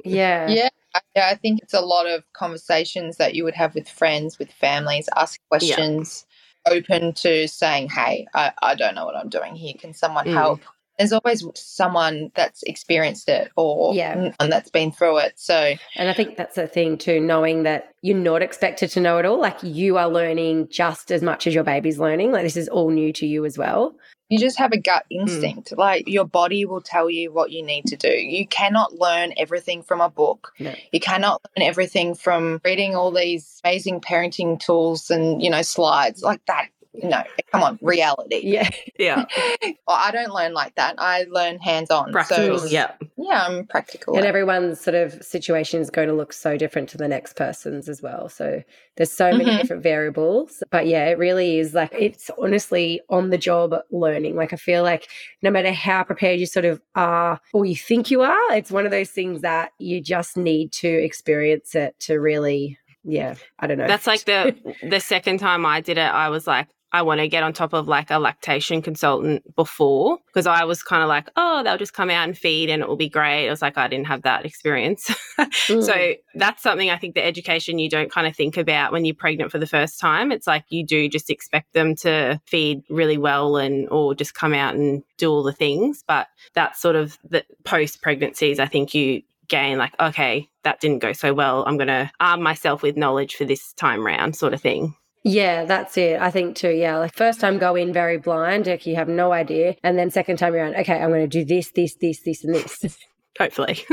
yeah, 0.05 0.49
yeah 0.49 0.69
I- 0.95 1.01
yeah 1.17 1.29
i 1.31 1.35
think 1.37 1.63
it's 1.63 1.75
a 1.75 1.81
lot 1.81 2.07
of 2.07 2.25
conversations 2.33 3.17
that 3.17 3.35
you 3.35 3.45
would 3.45 3.55
have 3.55 3.75
with 3.75 3.89
friends 3.89 4.39
with 4.39 4.51
families 4.53 5.09
ask 5.17 5.41
questions 5.49 6.27
open 6.71 7.13
to 7.15 7.49
saying 7.49 7.89
hey 7.89 8.27
I, 8.35 8.53
I 8.63 8.75
don't 8.75 8.95
know 8.95 9.05
what 9.07 9.17
i'm 9.17 9.29
doing 9.31 9.55
here 9.57 9.75
can 9.79 9.95
someone 9.95 10.27
Mm. 10.27 10.35
help 10.35 10.61
there's 11.01 11.13
always 11.15 11.43
someone 11.55 12.31
that's 12.35 12.63
experienced 12.65 13.29
it 13.31 13.51
or 13.57 13.95
Yeah. 13.95 14.33
and 14.39 14.53
that's 14.53 14.71
been 14.71 14.93
through 14.93 15.17
it 15.19 15.33
so 15.37 15.75
And 15.97 16.09
I 16.11 16.13
think 16.13 16.37
that's 16.37 16.57
the 16.57 16.67
thing 16.67 16.99
too, 16.99 17.21
knowing 17.21 17.63
that 17.63 17.95
you're 18.03 18.17
not 18.17 18.43
expected 18.43 18.91
to 18.91 19.01
know 19.01 19.17
it 19.19 19.25
all. 19.25 19.41
Like 19.41 19.57
you 19.63 19.97
are 19.97 20.09
learning 20.09 20.69
just 20.71 21.11
as 21.11 21.23
much 21.23 21.47
as 21.47 21.55
your 21.55 21.65
baby's 21.65 21.99
learning. 21.99 22.33
Like 22.33 22.43
this 22.43 22.57
is 22.57 22.69
all 22.69 22.91
new 22.91 23.13
to 23.15 23.27
you 23.27 23.45
as 23.47 23.57
well. 23.59 23.95
you 24.33 24.39
just 24.39 24.59
have 24.61 24.71
a 24.73 24.79
gut 24.79 25.05
Hmm. 25.11 25.23
instinct. 25.23 25.73
Like 25.77 26.07
your 26.07 26.25
body 26.25 26.65
will 26.65 26.81
tell 26.83 27.11
you 27.11 27.33
what 27.33 27.51
you 27.51 27.65
need 27.65 27.87
to 27.87 27.97
do. 27.97 28.13
You 28.13 28.47
cannot 28.47 28.93
learn 28.93 29.33
everything 29.37 29.83
from 29.83 30.01
a 30.01 30.09
book. 30.09 30.53
No. 30.61 30.73
You 30.93 31.01
cannot 31.01 31.43
learn 31.57 31.67
everything 31.67 32.15
from 32.15 32.61
reading 32.65 32.95
all 32.95 33.11
these 33.11 33.61
amazing 33.65 34.01
parenting 34.03 34.61
tools 34.61 35.11
and, 35.11 35.43
you 35.43 35.51
know, 35.51 35.63
slides 35.63 36.23
like 36.23 36.47
that. 36.47 36.69
No, 36.95 37.23
come 37.53 37.63
on, 37.63 37.79
reality. 37.83 38.41
Yeah. 38.43 38.69
yeah 38.99 39.25
Well, 39.87 39.97
I 39.97 40.11
don't 40.11 40.33
learn 40.33 40.53
like 40.55 40.75
that. 40.75 40.97
I 40.99 41.25
learn 41.31 41.59
hands 41.59 41.91
on. 41.91 42.13
practical 42.13 42.59
So, 42.59 42.67
yeah 42.67 42.93
yeah, 43.17 43.47
I'm 43.47 43.67
practical. 43.67 44.17
And 44.17 44.25
everyone's 44.25 44.81
sort 44.81 44.95
of 44.95 45.23
situation 45.23 45.81
is 45.81 45.91
going 45.91 46.09
to 46.09 46.15
look 46.15 46.33
so 46.33 46.57
different 46.57 46.89
to 46.91 46.97
the 46.99 47.07
next 47.07 47.37
person's 47.37 47.89
as 47.89 48.01
well. 48.03 48.29
So 48.29 48.63
there's 48.97 49.13
so 49.13 49.31
many 49.33 49.51
Mhm. 49.51 49.57
different 49.59 49.83
variables. 49.83 50.63
But 50.71 50.87
yeah, 50.87 51.07
it 51.07 51.19
really 51.19 51.59
is 51.59 51.75
like 51.75 51.93
it's 51.93 52.31
honestly 52.39 53.01
on 53.09 53.31
the 53.31 53.39
job 53.39 53.75
learning. 53.91 54.37
Like 54.37 54.53
I 54.53 54.57
feel 54.57 54.83
like 54.83 55.09
no 55.43 55.51
matter 55.51 55.73
how 55.73 56.03
prepared 56.03 56.41
you 56.41 56.47
sort 56.47 56.65
of 56.65 56.81
are 56.95 57.41
or 57.53 57.65
you 57.67 57.77
think 57.77 58.11
you 58.11 58.23
are, 58.23 58.53
it's 58.55 58.71
one 58.71 58.85
of 58.85 58.91
those 58.91 59.11
things 59.11 59.43
that 59.43 59.73
you 59.79 60.01
just 60.01 60.37
need 60.37 60.73
to 60.73 60.89
experience 60.89 61.75
it 61.75 61.95
to 62.01 62.19
really, 62.19 62.79
yeah, 63.05 63.35
I 63.59 63.67
don't 63.67 63.79
know. 63.79 63.87
That's 63.87 64.07
like 64.07 64.25
the 64.25 64.57
the 64.89 65.01
second 65.01 65.39
time 65.39 65.67
I 65.67 65.81
did 65.81 65.99
it, 65.99 66.01
I 66.01 66.31
was 66.31 66.47
like, 66.47 66.69
I 66.93 67.03
want 67.03 67.21
to 67.21 67.29
get 67.29 67.43
on 67.43 67.53
top 67.53 67.73
of 67.73 67.87
like 67.89 68.11
a 68.11 68.19
lactation 68.19 68.83
consultant 68.83 69.55
before 69.55 70.19
because 70.27 70.47
I 70.47 70.65
was 70.65 70.83
kind 70.83 71.03
of 71.03 71.09
like, 71.09 71.29
oh, 71.37 71.63
they'll 71.63 71.79
just 71.79 71.95
come 71.95 72.11
out 72.11 72.27
and 72.27 72.37
feed 72.37 72.69
and 72.69 72.83
it 72.83 72.89
will 72.89 72.97
be 72.97 73.09
great. 73.09 73.47
I 73.47 73.51
was 73.51 73.63
like, 73.63 73.79
I 73.79 73.89
didn't 73.89 74.07
have 74.07 74.23
that 74.23 74.45
experience. 74.45 75.11
Mm. 75.41 75.85
So 75.85 76.15
that's 76.35 76.63
something 76.63 76.91
I 76.91 76.97
think 76.97 77.15
the 77.15 77.25
education 77.25 77.79
you 77.79 77.89
don't 77.89 78.11
kind 78.11 78.27
of 78.27 78.37
think 78.37 78.57
about 78.57 78.93
when 78.93 79.05
you're 79.05 79.15
pregnant 79.15 79.51
for 79.51 79.59
the 79.59 79.67
first 79.67 79.99
time. 79.99 80.33
It's 80.33 80.47
like 80.47 80.65
you 80.69 80.85
do 80.85 81.09
just 81.09 81.31
expect 81.31 81.73
them 81.73 81.95
to 81.97 82.41
feed 82.45 82.83
really 82.91 83.17
well 83.17 83.57
and 83.57 83.89
or 83.89 84.15
just 84.15 84.35
come 84.35 84.53
out 84.53 84.75
and 84.75 85.03
do 85.17 85.31
all 85.31 85.43
the 85.43 85.53
things. 85.53 86.05
But 86.07 86.29
that's 86.55 86.81
sort 86.81 86.97
of 86.97 87.19
the 87.29 87.45
post 87.65 88.03
pregnancies, 88.03 88.59
I 88.59 88.67
think 88.67 88.95
you 88.95 89.23
gain 89.49 89.77
like, 89.79 89.93
okay, 90.01 90.49
that 90.63 90.81
didn't 90.81 91.01
go 91.01 91.13
so 91.13 91.35
well. 91.35 91.65
I'm 91.67 91.77
gonna 91.77 92.11
arm 92.21 92.43
myself 92.43 92.83
with 92.83 92.97
knowledge 92.97 93.37
for 93.37 93.45
this 93.45 93.75
time 93.75 94.07
round, 94.07 94.37
sort 94.37 94.55
of 94.55 94.63
thing. 94.63 94.95
Yeah, 95.23 95.65
that's 95.67 95.99
it. 95.99 96.21
I 96.21 96.31
think 96.31 96.57
too. 96.57 96.71
Yeah, 96.71 96.97
like 96.99 97.15
first 97.15 97.41
time 97.41 97.59
go 97.59 97.75
in 97.75 97.93
very 97.93 98.17
blind, 98.17 98.67
like 98.67 98.87
you 98.87 98.97
have 98.97 99.09
no 99.09 99.33
idea, 99.33 99.77
and 99.83 99.99
then 99.99 100.11
second 100.11 100.39
time 100.39 100.55
around, 100.55 100.77
okay, 100.77 101.01
I'm 101.01 101.11
going 101.11 101.29
to 101.29 101.39
do 101.39 101.45
this, 101.45 101.71
this, 101.73 101.95
this, 101.95 102.21
this, 102.21 102.45
and 102.45 102.55
this. 102.55 102.99
Hopefully. 103.39 103.85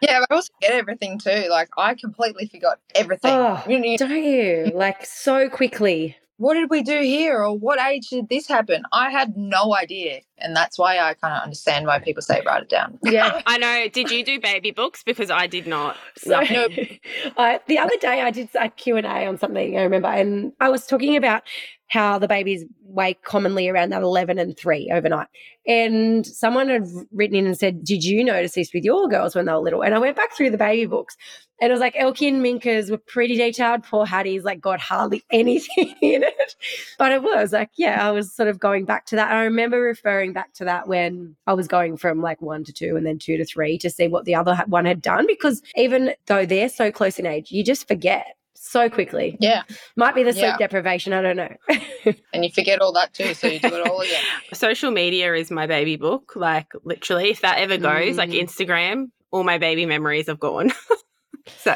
yeah, 0.00 0.20
I 0.20 0.34
also 0.34 0.52
get 0.60 0.72
everything 0.72 1.18
too. 1.18 1.46
Like 1.50 1.68
I 1.76 1.94
completely 1.94 2.46
forgot 2.46 2.78
everything. 2.94 3.32
Oh, 3.32 3.62
You 3.68 3.78
know, 3.78 3.96
don't 3.96 4.22
you? 4.24 4.72
Like 4.74 5.04
so 5.04 5.48
quickly. 5.48 6.16
What 6.40 6.54
did 6.54 6.70
we 6.70 6.82
do 6.82 7.02
here 7.02 7.44
or 7.44 7.54
what 7.54 7.78
age 7.78 8.08
did 8.08 8.30
this 8.30 8.48
happen? 8.48 8.82
I 8.92 9.10
had 9.10 9.36
no 9.36 9.76
idea. 9.76 10.22
And 10.38 10.56
that's 10.56 10.78
why 10.78 10.98
I 10.98 11.12
kind 11.12 11.36
of 11.36 11.42
understand 11.42 11.86
why 11.86 11.98
people 11.98 12.22
say 12.22 12.40
write 12.46 12.62
it 12.62 12.70
down. 12.70 12.98
Yeah. 13.04 13.42
I 13.46 13.58
know. 13.58 13.88
Did 13.92 14.10
you 14.10 14.24
do 14.24 14.40
baby 14.40 14.70
books? 14.70 15.02
Because 15.02 15.30
I 15.30 15.46
did 15.46 15.66
not. 15.66 15.98
So, 16.16 16.30
Nothing. 16.30 16.98
I, 17.36 17.60
the 17.68 17.76
other 17.76 17.94
day 18.00 18.22
I 18.22 18.30
did 18.30 18.48
a 18.58 18.70
Q&A 18.70 19.02
on 19.02 19.36
something 19.36 19.76
I 19.76 19.82
remember 19.82 20.08
and 20.08 20.52
I 20.60 20.70
was 20.70 20.86
talking 20.86 21.14
about 21.14 21.42
how 21.90 22.18
the 22.18 22.28
babies 22.28 22.64
wake 22.84 23.22
commonly 23.22 23.68
around 23.68 23.90
that 23.90 24.02
11 24.02 24.38
and 24.38 24.56
3 24.56 24.90
overnight. 24.92 25.26
And 25.66 26.24
someone 26.24 26.68
had 26.68 26.86
written 27.12 27.36
in 27.36 27.46
and 27.46 27.58
said, 27.58 27.84
did 27.84 28.04
you 28.04 28.24
notice 28.24 28.52
this 28.52 28.72
with 28.72 28.84
your 28.84 29.08
girls 29.08 29.34
when 29.34 29.44
they 29.44 29.52
were 29.52 29.58
little? 29.58 29.82
And 29.82 29.94
I 29.94 29.98
went 29.98 30.16
back 30.16 30.34
through 30.34 30.50
the 30.50 30.56
baby 30.56 30.86
books 30.86 31.16
and 31.60 31.68
it 31.68 31.72
was 31.72 31.80
like 31.80 31.94
Elkie 31.94 32.28
and 32.28 32.42
Minka's 32.44 32.92
were 32.92 32.98
pretty 32.98 33.36
detailed. 33.36 33.82
Poor 33.82 34.06
Hattie's 34.06 34.44
like 34.44 34.60
got 34.60 34.78
hardly 34.80 35.24
anything 35.32 35.94
in 36.00 36.22
it. 36.22 36.54
But 36.96 37.10
it 37.10 37.22
was 37.22 37.52
like, 37.52 37.70
yeah, 37.76 38.06
I 38.06 38.12
was 38.12 38.32
sort 38.32 38.48
of 38.48 38.60
going 38.60 38.84
back 38.84 39.06
to 39.06 39.16
that. 39.16 39.32
I 39.32 39.42
remember 39.42 39.80
referring 39.80 40.32
back 40.32 40.52
to 40.54 40.64
that 40.64 40.86
when 40.86 41.36
I 41.48 41.54
was 41.54 41.66
going 41.66 41.96
from 41.96 42.22
like 42.22 42.40
one 42.40 42.62
to 42.64 42.72
two 42.72 42.96
and 42.96 43.04
then 43.04 43.18
two 43.18 43.36
to 43.36 43.44
three 43.44 43.78
to 43.78 43.90
see 43.90 44.06
what 44.06 44.26
the 44.26 44.34
other 44.36 44.56
one 44.66 44.84
had 44.84 45.02
done 45.02 45.26
because 45.26 45.60
even 45.74 46.14
though 46.26 46.46
they're 46.46 46.68
so 46.68 46.92
close 46.92 47.18
in 47.18 47.26
age, 47.26 47.50
you 47.50 47.64
just 47.64 47.88
forget 47.88 48.36
so 48.62 48.90
quickly. 48.90 49.36
Yeah. 49.40 49.62
Might 49.96 50.14
be 50.14 50.22
the 50.22 50.32
sleep 50.32 50.44
Yeah. 50.44 50.56
deprivation. 50.58 51.12
I 51.12 51.22
don't 51.22 51.36
know. 51.36 51.54
And 52.32 52.44
you 52.44 52.50
forget 52.50 52.80
all 52.80 52.92
that 52.92 53.12
too. 53.12 53.34
So 53.34 53.46
you 53.46 53.58
do 53.60 53.68
it 53.74 53.86
all 53.86 54.00
again. 54.00 54.22
Social 54.54 54.90
media 54.90 55.34
is 55.34 55.50
my 55.50 55.66
baby 55.66 55.96
book. 55.96 56.32
Like 56.36 56.68
literally, 56.84 57.30
if 57.30 57.40
that 57.42 57.58
ever 57.58 57.76
goes, 57.76 58.16
like 58.16 58.30
Mm. 58.30 58.42
Instagram, 58.44 59.06
all 59.30 59.44
my 59.44 59.58
baby 59.58 59.84
memories 59.86 60.26
have 60.28 60.38
gone. 60.40 60.72
so 61.58 61.74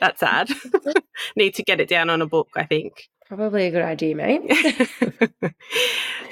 that's 0.00 0.20
sad. 0.20 0.48
Need 1.36 1.54
to 1.54 1.62
get 1.62 1.80
it 1.80 1.88
down 1.88 2.10
on 2.10 2.20
a 2.22 2.26
book, 2.26 2.48
I 2.56 2.64
think. 2.64 3.08
Probably 3.28 3.66
a 3.66 3.70
good 3.70 3.82
idea, 3.82 4.14
mate. 4.14 4.42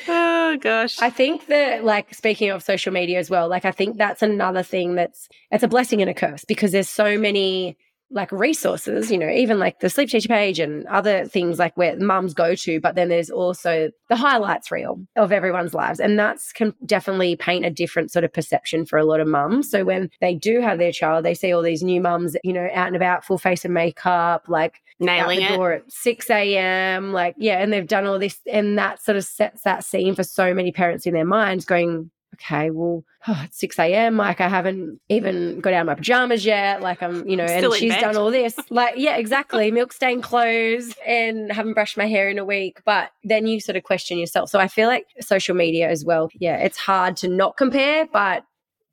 oh 0.09 0.57
gosh. 0.61 0.99
I 1.01 1.11
think 1.11 1.47
that, 1.47 1.85
like, 1.85 2.15
speaking 2.15 2.51
of 2.51 2.63
social 2.63 2.93
media 2.93 3.19
as 3.19 3.31
well, 3.31 3.49
like, 3.49 3.65
I 3.65 3.71
think 3.73 3.97
that's 3.97 4.23
another 4.23 4.63
thing 4.63 4.95
that's 4.97 5.29
it's 5.51 5.63
a 5.63 5.69
blessing 5.69 6.01
and 6.01 6.11
a 6.11 6.15
curse 6.15 6.45
because 6.45 6.73
there's 6.73 6.89
so 6.89 7.19
many 7.19 7.77
like 8.13 8.33
resources, 8.33 9.11
you 9.11 9.19
know, 9.19 9.29
even 9.31 9.59
like 9.59 9.81
the 9.81 9.89
sleep 9.89 10.11
teacher 10.11 10.29
page 10.29 10.59
and 10.59 10.87
other 10.89 11.27
things 11.27 11.59
like 11.59 11.77
where 11.77 11.97
mums 11.97 12.35
go 12.35 12.55
to, 12.55 12.81
but 12.81 12.97
then 12.97 13.09
there's 13.09 13.31
also 13.31 13.91
the 14.09 14.17
highlights 14.17 14.71
reel 14.71 15.01
of 15.17 15.31
everyone's 15.31 15.75
lives. 15.75 16.01
And 16.01 16.19
that's 16.19 16.53
can 16.53 16.75
definitely 16.85 17.37
paint 17.37 17.65
a 17.65 17.71
different 17.71 18.11
sort 18.11 18.25
of 18.25 18.33
perception 18.33 18.85
for 18.85 18.99
a 18.99 19.05
lot 19.05 19.21
of 19.21 19.29
mums. 19.29 19.71
So 19.71 19.85
when 19.85 20.11
they 20.21 20.35
do 20.35 20.61
have 20.61 20.79
their 20.79 20.93
child, 20.93 21.25
they 21.25 21.35
see 21.35 21.53
all 21.53 21.63
these 21.63 21.83
new 21.83 22.01
mums, 22.01 22.37
you 22.43 22.53
know, 22.53 22.69
out 22.75 22.89
and 22.89 22.97
about, 22.97 23.25
full 23.25 23.39
face 23.39 23.65
of 23.65 23.71
makeup, 23.71 24.47
like 24.49 24.81
Nailing 24.99 25.43
out 25.45 25.57
the 25.57 25.65
it. 25.65 25.85
at 25.87 25.93
6 25.93 26.31
a.m. 26.31 27.13
Like, 27.13 27.35
yeah, 27.39 27.63
and 27.63 27.73
they've 27.73 27.87
done 27.87 28.07
all 28.07 28.19
this, 28.19 28.39
and 28.51 28.77
that 28.77 29.03
sort 29.03 29.17
of 29.17 29.25
sets 29.25 29.63
that 29.63 29.85
scene 29.85 30.15
for 30.15 30.25
so 30.25 30.53
many 30.53 30.73
parents 30.73 31.07
in 31.07 31.15
their 31.15 31.25
minds 31.25 31.65
going, 31.65 32.11
okay, 32.41 32.71
well, 32.71 33.05
oh, 33.29 33.41
it's 33.45 33.59
6 33.61 33.79
a.m. 33.79 34.17
Like, 34.17 34.41
I 34.41 34.49
haven't 34.49 35.01
even 35.09 35.61
got 35.61 35.73
out 35.73 35.83
of 35.83 35.87
my 35.87 35.95
pajamas 35.95 36.45
yet. 36.45 36.81
Like, 36.81 37.03
I'm, 37.03 37.27
you 37.29 37.37
know, 37.37 37.47
Still 37.47 37.73
and 37.73 37.81
she's 37.81 37.93
bed. 37.93 38.01
done 38.01 38.17
all 38.17 38.31
this. 38.31 38.57
Like, 38.73 38.95
yeah, 38.97 39.17
exactly. 39.17 39.71
Milk 39.71 39.93
stained 39.93 40.23
clothes 40.23 40.95
and 41.05 41.51
haven't 41.51 41.75
brushed 41.75 41.97
my 41.97 42.07
hair 42.07 42.29
in 42.29 42.39
a 42.39 42.45
week. 42.45 42.81
But 42.85 43.11
then 43.25 43.47
you 43.47 43.59
sort 43.61 43.77
of 43.77 43.83
question 43.83 44.17
yourself. 44.17 44.49
So 44.49 44.61
I 44.61 44.69
feel 44.69 44.87
like 44.87 45.07
social 45.21 45.57
media 45.57 45.89
as 45.89 46.05
well, 46.05 46.31
yeah, 46.39 46.57
it's 46.57 46.79
hard 46.79 47.17
to 47.19 47.29
not 47.29 47.57
compare, 47.57 48.07
but 48.07 48.45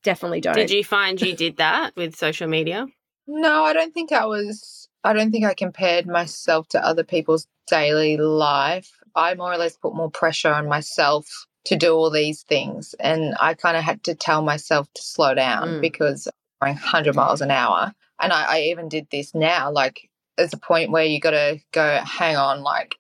definitely 0.03 0.41
don't. 0.41 0.55
Did 0.55 0.71
you 0.71 0.83
find 0.83 1.21
you 1.21 1.35
did 1.35 1.57
that 1.57 1.95
with 1.95 2.15
social 2.15 2.47
media? 2.47 2.87
No, 3.27 3.65
I 3.65 3.73
don't 3.73 3.93
think 3.93 4.11
I 4.11 4.25
was. 4.25 4.89
I 5.03 5.13
don't 5.13 5.31
think 5.31 5.45
I 5.45 5.53
compared 5.53 6.07
myself 6.07 6.67
to 6.69 6.83
other 6.83 7.03
people's 7.03 7.47
daily 7.67 8.17
life. 8.17 8.89
I 9.15 9.35
more 9.35 9.53
or 9.53 9.57
less 9.57 9.77
put 9.77 9.95
more 9.95 10.09
pressure 10.09 10.51
on 10.51 10.67
myself 10.67 11.45
to 11.67 11.75
do 11.75 11.93
all 11.93 12.09
these 12.09 12.43
things. 12.43 12.95
And 12.99 13.35
I 13.39 13.53
kind 13.53 13.75
of 13.77 13.83
had 13.83 14.03
to 14.05 14.15
tell 14.15 14.41
myself 14.41 14.87
to 14.95 15.01
slow 15.01 15.33
down 15.35 15.67
Mm. 15.75 15.81
because 15.81 16.27
I'm 16.61 16.67
going 16.69 16.75
100 16.77 17.15
miles 17.15 17.41
an 17.41 17.51
hour. 17.51 17.93
And 18.19 18.31
I, 18.33 18.55
I 18.55 18.61
even 18.63 18.87
did 18.89 19.07
this 19.11 19.35
now. 19.35 19.69
Like, 19.71 20.09
there's 20.37 20.53
a 20.53 20.57
point 20.57 20.91
where 20.91 21.03
you 21.03 21.19
got 21.19 21.31
to 21.31 21.59
go, 21.73 21.99
hang 22.03 22.37
on, 22.37 22.63
like, 22.63 22.95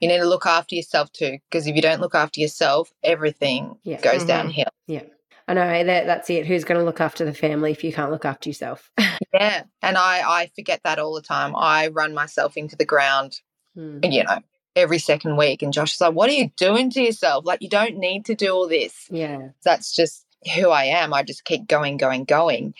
you 0.00 0.08
need 0.08 0.18
to 0.18 0.26
look 0.26 0.46
after 0.46 0.74
yourself 0.74 1.12
too. 1.12 1.38
Because 1.48 1.66
if 1.68 1.76
you 1.76 1.82
don't 1.82 2.00
look 2.00 2.14
after 2.14 2.40
yourself, 2.40 2.92
everything 3.04 3.76
Yeah. 3.84 4.00
goes 4.00 4.24
Mhm. 4.24 4.26
downhill. 4.28 4.72
Yeah. 4.88 5.02
I 5.48 5.54
know 5.54 5.84
that 5.84 6.06
that's 6.06 6.28
it. 6.30 6.46
Who's 6.46 6.64
going 6.64 6.78
to 6.78 6.84
look 6.84 7.00
after 7.00 7.24
the 7.24 7.34
family 7.34 7.70
if 7.72 7.84
you 7.84 7.92
can't 7.92 8.10
look 8.10 8.24
after 8.24 8.48
yourself? 8.48 8.90
Yeah. 9.32 9.62
And 9.80 9.96
I, 9.96 10.20
I 10.42 10.50
forget 10.54 10.80
that 10.84 10.98
all 10.98 11.14
the 11.14 11.22
time. 11.22 11.54
I 11.56 11.88
run 11.88 12.12
myself 12.12 12.56
into 12.56 12.76
the 12.76 12.84
ground 12.84 13.40
Hmm. 13.74 14.00
you 14.04 14.22
know, 14.24 14.38
every 14.76 14.98
second 14.98 15.36
week. 15.36 15.62
And 15.62 15.72
Josh 15.72 15.94
is 15.94 16.00
like, 16.00 16.14
What 16.14 16.30
are 16.30 16.34
you 16.34 16.50
doing 16.56 16.90
to 16.90 17.02
yourself? 17.02 17.44
Like, 17.44 17.62
you 17.62 17.68
don't 17.68 17.96
need 17.96 18.24
to 18.26 18.34
do 18.34 18.52
all 18.52 18.68
this. 18.68 19.06
Yeah. 19.10 19.50
That's 19.64 19.94
just 19.94 20.24
who 20.54 20.70
I 20.70 20.84
am. 20.84 21.14
I 21.14 21.22
just 21.22 21.44
keep 21.44 21.66
going, 21.66 21.96
going, 21.96 22.24
going. 22.24 22.74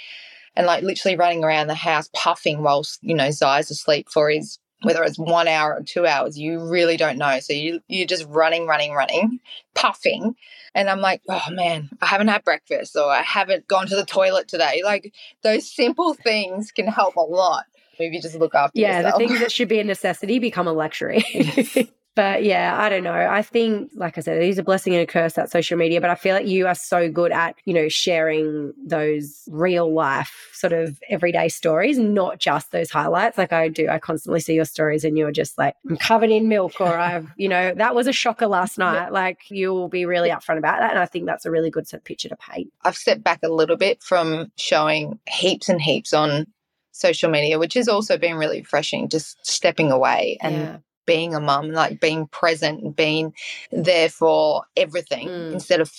And 0.54 0.66
like 0.66 0.82
literally 0.82 1.16
running 1.16 1.44
around 1.44 1.68
the 1.68 1.74
house 1.74 2.10
puffing 2.12 2.62
whilst, 2.62 2.98
you 3.02 3.14
know, 3.14 3.28
Zaii's 3.28 3.70
asleep 3.70 4.08
for 4.10 4.28
his 4.28 4.58
whether 4.82 5.02
it's 5.04 5.18
one 5.18 5.46
hour 5.48 5.74
or 5.74 5.82
two 5.82 6.06
hours, 6.06 6.38
you 6.38 6.58
really 6.58 6.96
don't 6.96 7.18
know. 7.18 7.38
So 7.40 7.52
you 7.52 7.80
you're 7.88 8.06
just 8.06 8.26
running, 8.28 8.66
running, 8.66 8.92
running, 8.92 9.40
puffing. 9.74 10.34
And 10.74 10.90
I'm 10.90 11.00
like, 11.00 11.22
oh 11.28 11.50
man, 11.50 11.90
I 12.00 12.06
haven't 12.06 12.28
had 12.28 12.44
breakfast 12.44 12.96
or 12.96 13.08
I 13.10 13.22
haven't 13.22 13.68
gone 13.68 13.86
to 13.86 13.96
the 13.96 14.04
toilet 14.04 14.48
today. 14.48 14.82
Like 14.84 15.14
those 15.42 15.70
simple 15.70 16.14
things 16.14 16.72
can 16.72 16.86
help 16.86 17.16
a 17.16 17.20
lot 17.20 17.64
you 18.04 18.20
just 18.20 18.36
look 18.36 18.54
after 18.54 18.78
yeah, 18.78 18.98
yourself. 18.98 19.20
the 19.20 19.26
things 19.26 19.40
that 19.40 19.52
should 19.52 19.68
be 19.68 19.78
a 19.78 19.84
necessity 19.84 20.38
become 20.38 20.66
a 20.66 20.72
luxury. 20.72 21.24
but 22.14 22.44
yeah, 22.44 22.76
I 22.78 22.90
don't 22.90 23.04
know. 23.04 23.14
I 23.14 23.40
think, 23.40 23.90
like 23.94 24.18
I 24.18 24.20
said, 24.20 24.42
it 24.42 24.48
is 24.48 24.58
a 24.58 24.62
blessing 24.62 24.94
and 24.94 25.02
a 25.02 25.06
curse 25.06 25.32
that 25.34 25.50
social 25.50 25.78
media, 25.78 26.00
but 26.00 26.10
I 26.10 26.14
feel 26.14 26.34
like 26.34 26.46
you 26.46 26.66
are 26.66 26.74
so 26.74 27.10
good 27.10 27.32
at, 27.32 27.56
you 27.64 27.72
know, 27.72 27.88
sharing 27.88 28.74
those 28.84 29.44
real 29.48 29.92
life 29.92 30.50
sort 30.52 30.74
of 30.74 30.98
everyday 31.08 31.48
stories, 31.48 31.98
not 31.98 32.38
just 32.38 32.70
those 32.70 32.90
highlights. 32.90 33.38
Like 33.38 33.52
I 33.52 33.68
do, 33.68 33.88
I 33.88 33.98
constantly 33.98 34.40
see 34.40 34.54
your 34.54 34.66
stories 34.66 35.04
and 35.04 35.16
you're 35.16 35.32
just 35.32 35.56
like, 35.56 35.74
I'm 35.88 35.96
covered 35.96 36.30
in 36.30 36.48
milk 36.48 36.80
or 36.80 36.98
I've, 36.98 37.32
you 37.36 37.48
know, 37.48 37.72
that 37.74 37.94
was 37.94 38.06
a 38.06 38.12
shocker 38.12 38.46
last 38.46 38.76
night. 38.76 39.10
Like 39.10 39.50
you'll 39.50 39.88
be 39.88 40.04
really 40.04 40.28
upfront 40.28 40.58
about 40.58 40.80
that. 40.80 40.90
And 40.90 41.00
I 41.00 41.06
think 41.06 41.24
that's 41.24 41.46
a 41.46 41.50
really 41.50 41.70
good 41.70 41.88
sort 41.88 42.00
of 42.00 42.04
picture 42.04 42.28
to 42.28 42.36
paint. 42.36 42.70
I've 42.82 42.96
stepped 42.96 43.24
back 43.24 43.40
a 43.42 43.48
little 43.48 43.76
bit 43.76 44.02
from 44.02 44.52
showing 44.58 45.18
heaps 45.26 45.70
and 45.70 45.80
heaps 45.80 46.12
on 46.12 46.46
social 46.92 47.30
media, 47.30 47.58
which 47.58 47.74
has 47.74 47.88
also 47.88 48.16
been 48.16 48.36
really 48.36 48.60
refreshing, 48.60 49.08
just 49.08 49.44
stepping 49.44 49.90
away 49.90 50.38
and 50.40 50.54
yeah. 50.54 50.76
being 51.06 51.34
a 51.34 51.40
mum, 51.40 51.72
like 51.72 52.00
being 52.00 52.26
present 52.28 52.82
and 52.82 52.94
being 52.94 53.34
there 53.72 54.08
for 54.08 54.64
everything 54.76 55.28
Mm. 55.28 55.52
instead 55.54 55.80
of 55.80 55.92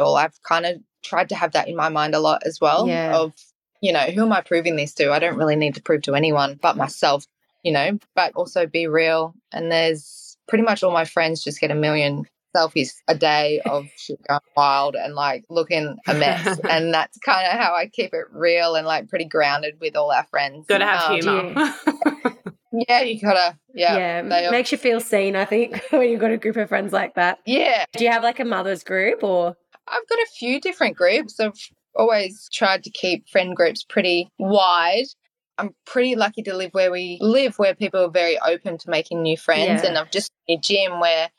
all. 0.00 0.16
I've 0.16 0.40
kind 0.42 0.66
of 0.66 0.76
tried 1.02 1.28
to 1.28 1.34
have 1.36 1.52
that 1.52 1.68
in 1.68 1.76
my 1.76 1.88
mind 1.88 2.14
a 2.14 2.20
lot 2.20 2.42
as 2.44 2.60
well 2.60 2.88
Yeah. 2.88 3.16
of, 3.16 3.34
you 3.80 3.92
know, 3.92 4.00
who 4.00 4.22
am 4.22 4.32
I 4.32 4.40
proving 4.40 4.76
this 4.76 4.94
to? 4.94 5.12
I 5.12 5.18
don't 5.20 5.36
really 5.36 5.56
need 5.56 5.74
to 5.76 5.82
prove 5.82 6.02
to 6.02 6.14
anyone 6.14 6.58
but 6.60 6.76
myself, 6.76 7.26
you 7.62 7.72
know, 7.72 7.98
but 8.14 8.32
also 8.34 8.66
be 8.66 8.86
real. 8.88 9.34
And 9.52 9.70
there's 9.70 10.36
pretty 10.48 10.64
much 10.64 10.82
all 10.82 10.90
my 10.90 11.04
friends 11.04 11.44
just 11.44 11.60
get 11.60 11.70
a 11.70 11.74
million 11.74 12.26
selfies 12.56 12.94
a 13.08 13.14
day 13.14 13.60
of 13.66 13.86
shit 13.96 14.18
going 14.28 14.40
wild 14.56 14.96
and 14.96 15.14
like 15.14 15.44
looking 15.50 15.96
a 16.06 16.14
mess. 16.14 16.58
and 16.68 16.92
that's 16.92 17.18
kind 17.18 17.46
of 17.46 17.52
how 17.60 17.74
I 17.74 17.86
keep 17.86 18.12
it 18.14 18.24
real 18.32 18.74
and 18.74 18.86
like 18.86 19.08
pretty 19.08 19.26
grounded 19.26 19.74
with 19.80 19.96
all 19.96 20.10
our 20.10 20.24
friends. 20.24 20.66
Gotta 20.68 20.86
have 20.86 21.10
Um, 21.10 21.20
humor. 21.54 21.74
Yeah, 22.72 23.00
you 23.02 23.20
gotta. 23.20 23.58
Yeah. 23.74 23.96
yeah, 23.96 24.22
they 24.22 24.50
makes 24.50 24.72
you 24.72 24.78
feel 24.78 25.00
seen. 25.00 25.36
I 25.36 25.44
think 25.44 25.82
when 25.90 26.08
you've 26.10 26.20
got 26.20 26.30
a 26.32 26.36
group 26.36 26.56
of 26.56 26.68
friends 26.68 26.92
like 26.92 27.14
that. 27.14 27.38
yeah. 27.46 27.84
Do 27.96 28.04
you 28.04 28.10
have 28.10 28.22
like 28.22 28.40
a 28.40 28.44
mother's 28.44 28.82
group 28.84 29.22
or? 29.22 29.56
I've 29.86 30.08
got 30.08 30.18
a 30.18 30.26
few 30.38 30.60
different 30.60 30.96
groups. 30.96 31.40
I've 31.40 31.54
always 31.96 32.48
tried 32.52 32.84
to 32.84 32.90
keep 32.90 33.26
friend 33.28 33.56
groups 33.56 33.84
pretty 33.84 34.28
wide. 34.38 35.06
I'm 35.56 35.74
pretty 35.86 36.14
lucky 36.14 36.42
to 36.42 36.54
live 36.54 36.72
where 36.72 36.92
we 36.92 37.18
live, 37.20 37.58
where 37.58 37.74
people 37.74 38.04
are 38.04 38.10
very 38.10 38.38
open 38.40 38.76
to 38.78 38.90
making 38.90 39.22
new 39.22 39.36
friends. 39.36 39.82
Yeah. 39.82 39.88
And 39.88 39.98
I've 39.98 40.10
just 40.10 40.30
in 40.46 40.58
a 40.58 40.60
gym 40.60 41.00
where 41.00 41.30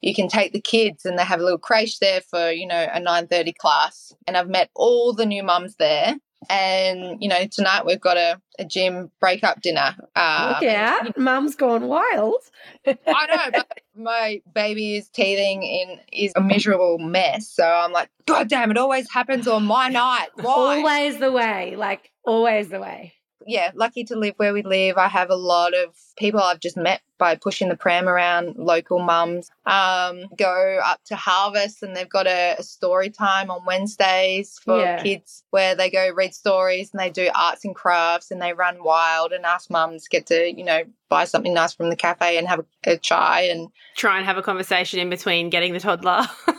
you 0.00 0.14
can 0.14 0.28
take 0.28 0.52
the 0.52 0.60
kids 0.60 1.04
and 1.04 1.18
they 1.18 1.24
have 1.24 1.40
a 1.40 1.42
little 1.42 1.58
creche 1.58 1.98
there 1.98 2.20
for 2.20 2.50
you 2.50 2.66
know 2.66 2.88
a 2.92 3.00
9:30 3.00 3.54
class. 3.56 4.12
And 4.26 4.36
I've 4.36 4.48
met 4.48 4.70
all 4.74 5.12
the 5.12 5.26
new 5.26 5.42
mums 5.42 5.76
there. 5.76 6.16
And 6.48 7.20
you 7.20 7.28
know 7.28 7.46
tonight 7.50 7.84
we've 7.84 8.00
got 8.00 8.16
a, 8.16 8.40
a 8.58 8.64
gym 8.64 9.10
breakup 9.20 9.60
dinner. 9.60 9.96
Uh, 10.14 10.54
Look 10.60 10.70
out, 10.70 11.18
mum's 11.18 11.56
gone 11.56 11.88
wild. 11.88 12.40
I 12.86 13.26
know, 13.26 13.50
but 13.52 13.80
my 13.96 14.40
baby 14.54 14.96
is 14.96 15.08
teething 15.08 15.64
in 15.64 15.98
is 16.12 16.32
a 16.36 16.40
miserable 16.40 16.98
mess. 16.98 17.50
So 17.50 17.64
I'm 17.64 17.90
like, 17.90 18.08
God 18.26 18.48
damn, 18.48 18.70
it 18.70 18.78
always 18.78 19.10
happens 19.10 19.48
on 19.48 19.64
my 19.64 19.88
night. 19.88 20.28
Why? 20.34 20.76
Always 20.76 21.18
the 21.18 21.32
way, 21.32 21.74
like 21.74 22.12
always 22.24 22.68
the 22.68 22.80
way. 22.80 23.14
Yeah, 23.48 23.70
lucky 23.74 24.04
to 24.04 24.14
live 24.16 24.34
where 24.36 24.52
we 24.52 24.62
live. 24.62 24.98
I 24.98 25.08
have 25.08 25.30
a 25.30 25.34
lot 25.34 25.72
of 25.74 25.94
people 26.18 26.38
I've 26.40 26.60
just 26.60 26.76
met 26.76 27.00
by 27.16 27.34
pushing 27.34 27.70
the 27.70 27.76
pram 27.76 28.06
around, 28.08 28.56
local 28.56 28.98
mums. 28.98 29.50
Um, 29.64 30.26
go 30.36 30.80
up 30.84 31.00
to 31.06 31.16
Harvest 31.16 31.82
and 31.82 31.96
they've 31.96 32.08
got 32.08 32.26
a, 32.26 32.56
a 32.58 32.62
story 32.62 33.08
time 33.08 33.50
on 33.50 33.64
Wednesdays 33.66 34.60
for 34.62 34.78
Yeah. 34.78 35.02
kids 35.02 35.44
where 35.50 35.74
they 35.74 35.88
go 35.90 36.10
read 36.14 36.34
stories 36.34 36.90
and 36.92 37.00
they 37.00 37.08
do 37.08 37.30
arts 37.34 37.64
and 37.64 37.74
crafts 37.74 38.30
and 38.30 38.40
they 38.40 38.52
run 38.52 38.84
wild 38.84 39.32
and 39.32 39.46
us 39.46 39.70
mums 39.70 40.08
get 40.08 40.26
to, 40.26 40.52
you 40.54 40.62
know, 40.64 40.82
buy 41.08 41.24
something 41.24 41.54
nice 41.54 41.72
from 41.72 41.88
the 41.88 41.96
cafe 41.96 42.36
and 42.36 42.46
have 42.46 42.60
a, 42.60 42.92
a 42.92 42.96
chai 42.98 43.40
and 43.40 43.70
Try 43.96 44.18
and 44.18 44.26
have 44.26 44.36
a 44.36 44.42
conversation 44.42 45.00
in 45.00 45.08
between 45.08 45.48
getting 45.48 45.72
the 45.72 45.80
toddler. 45.80 46.26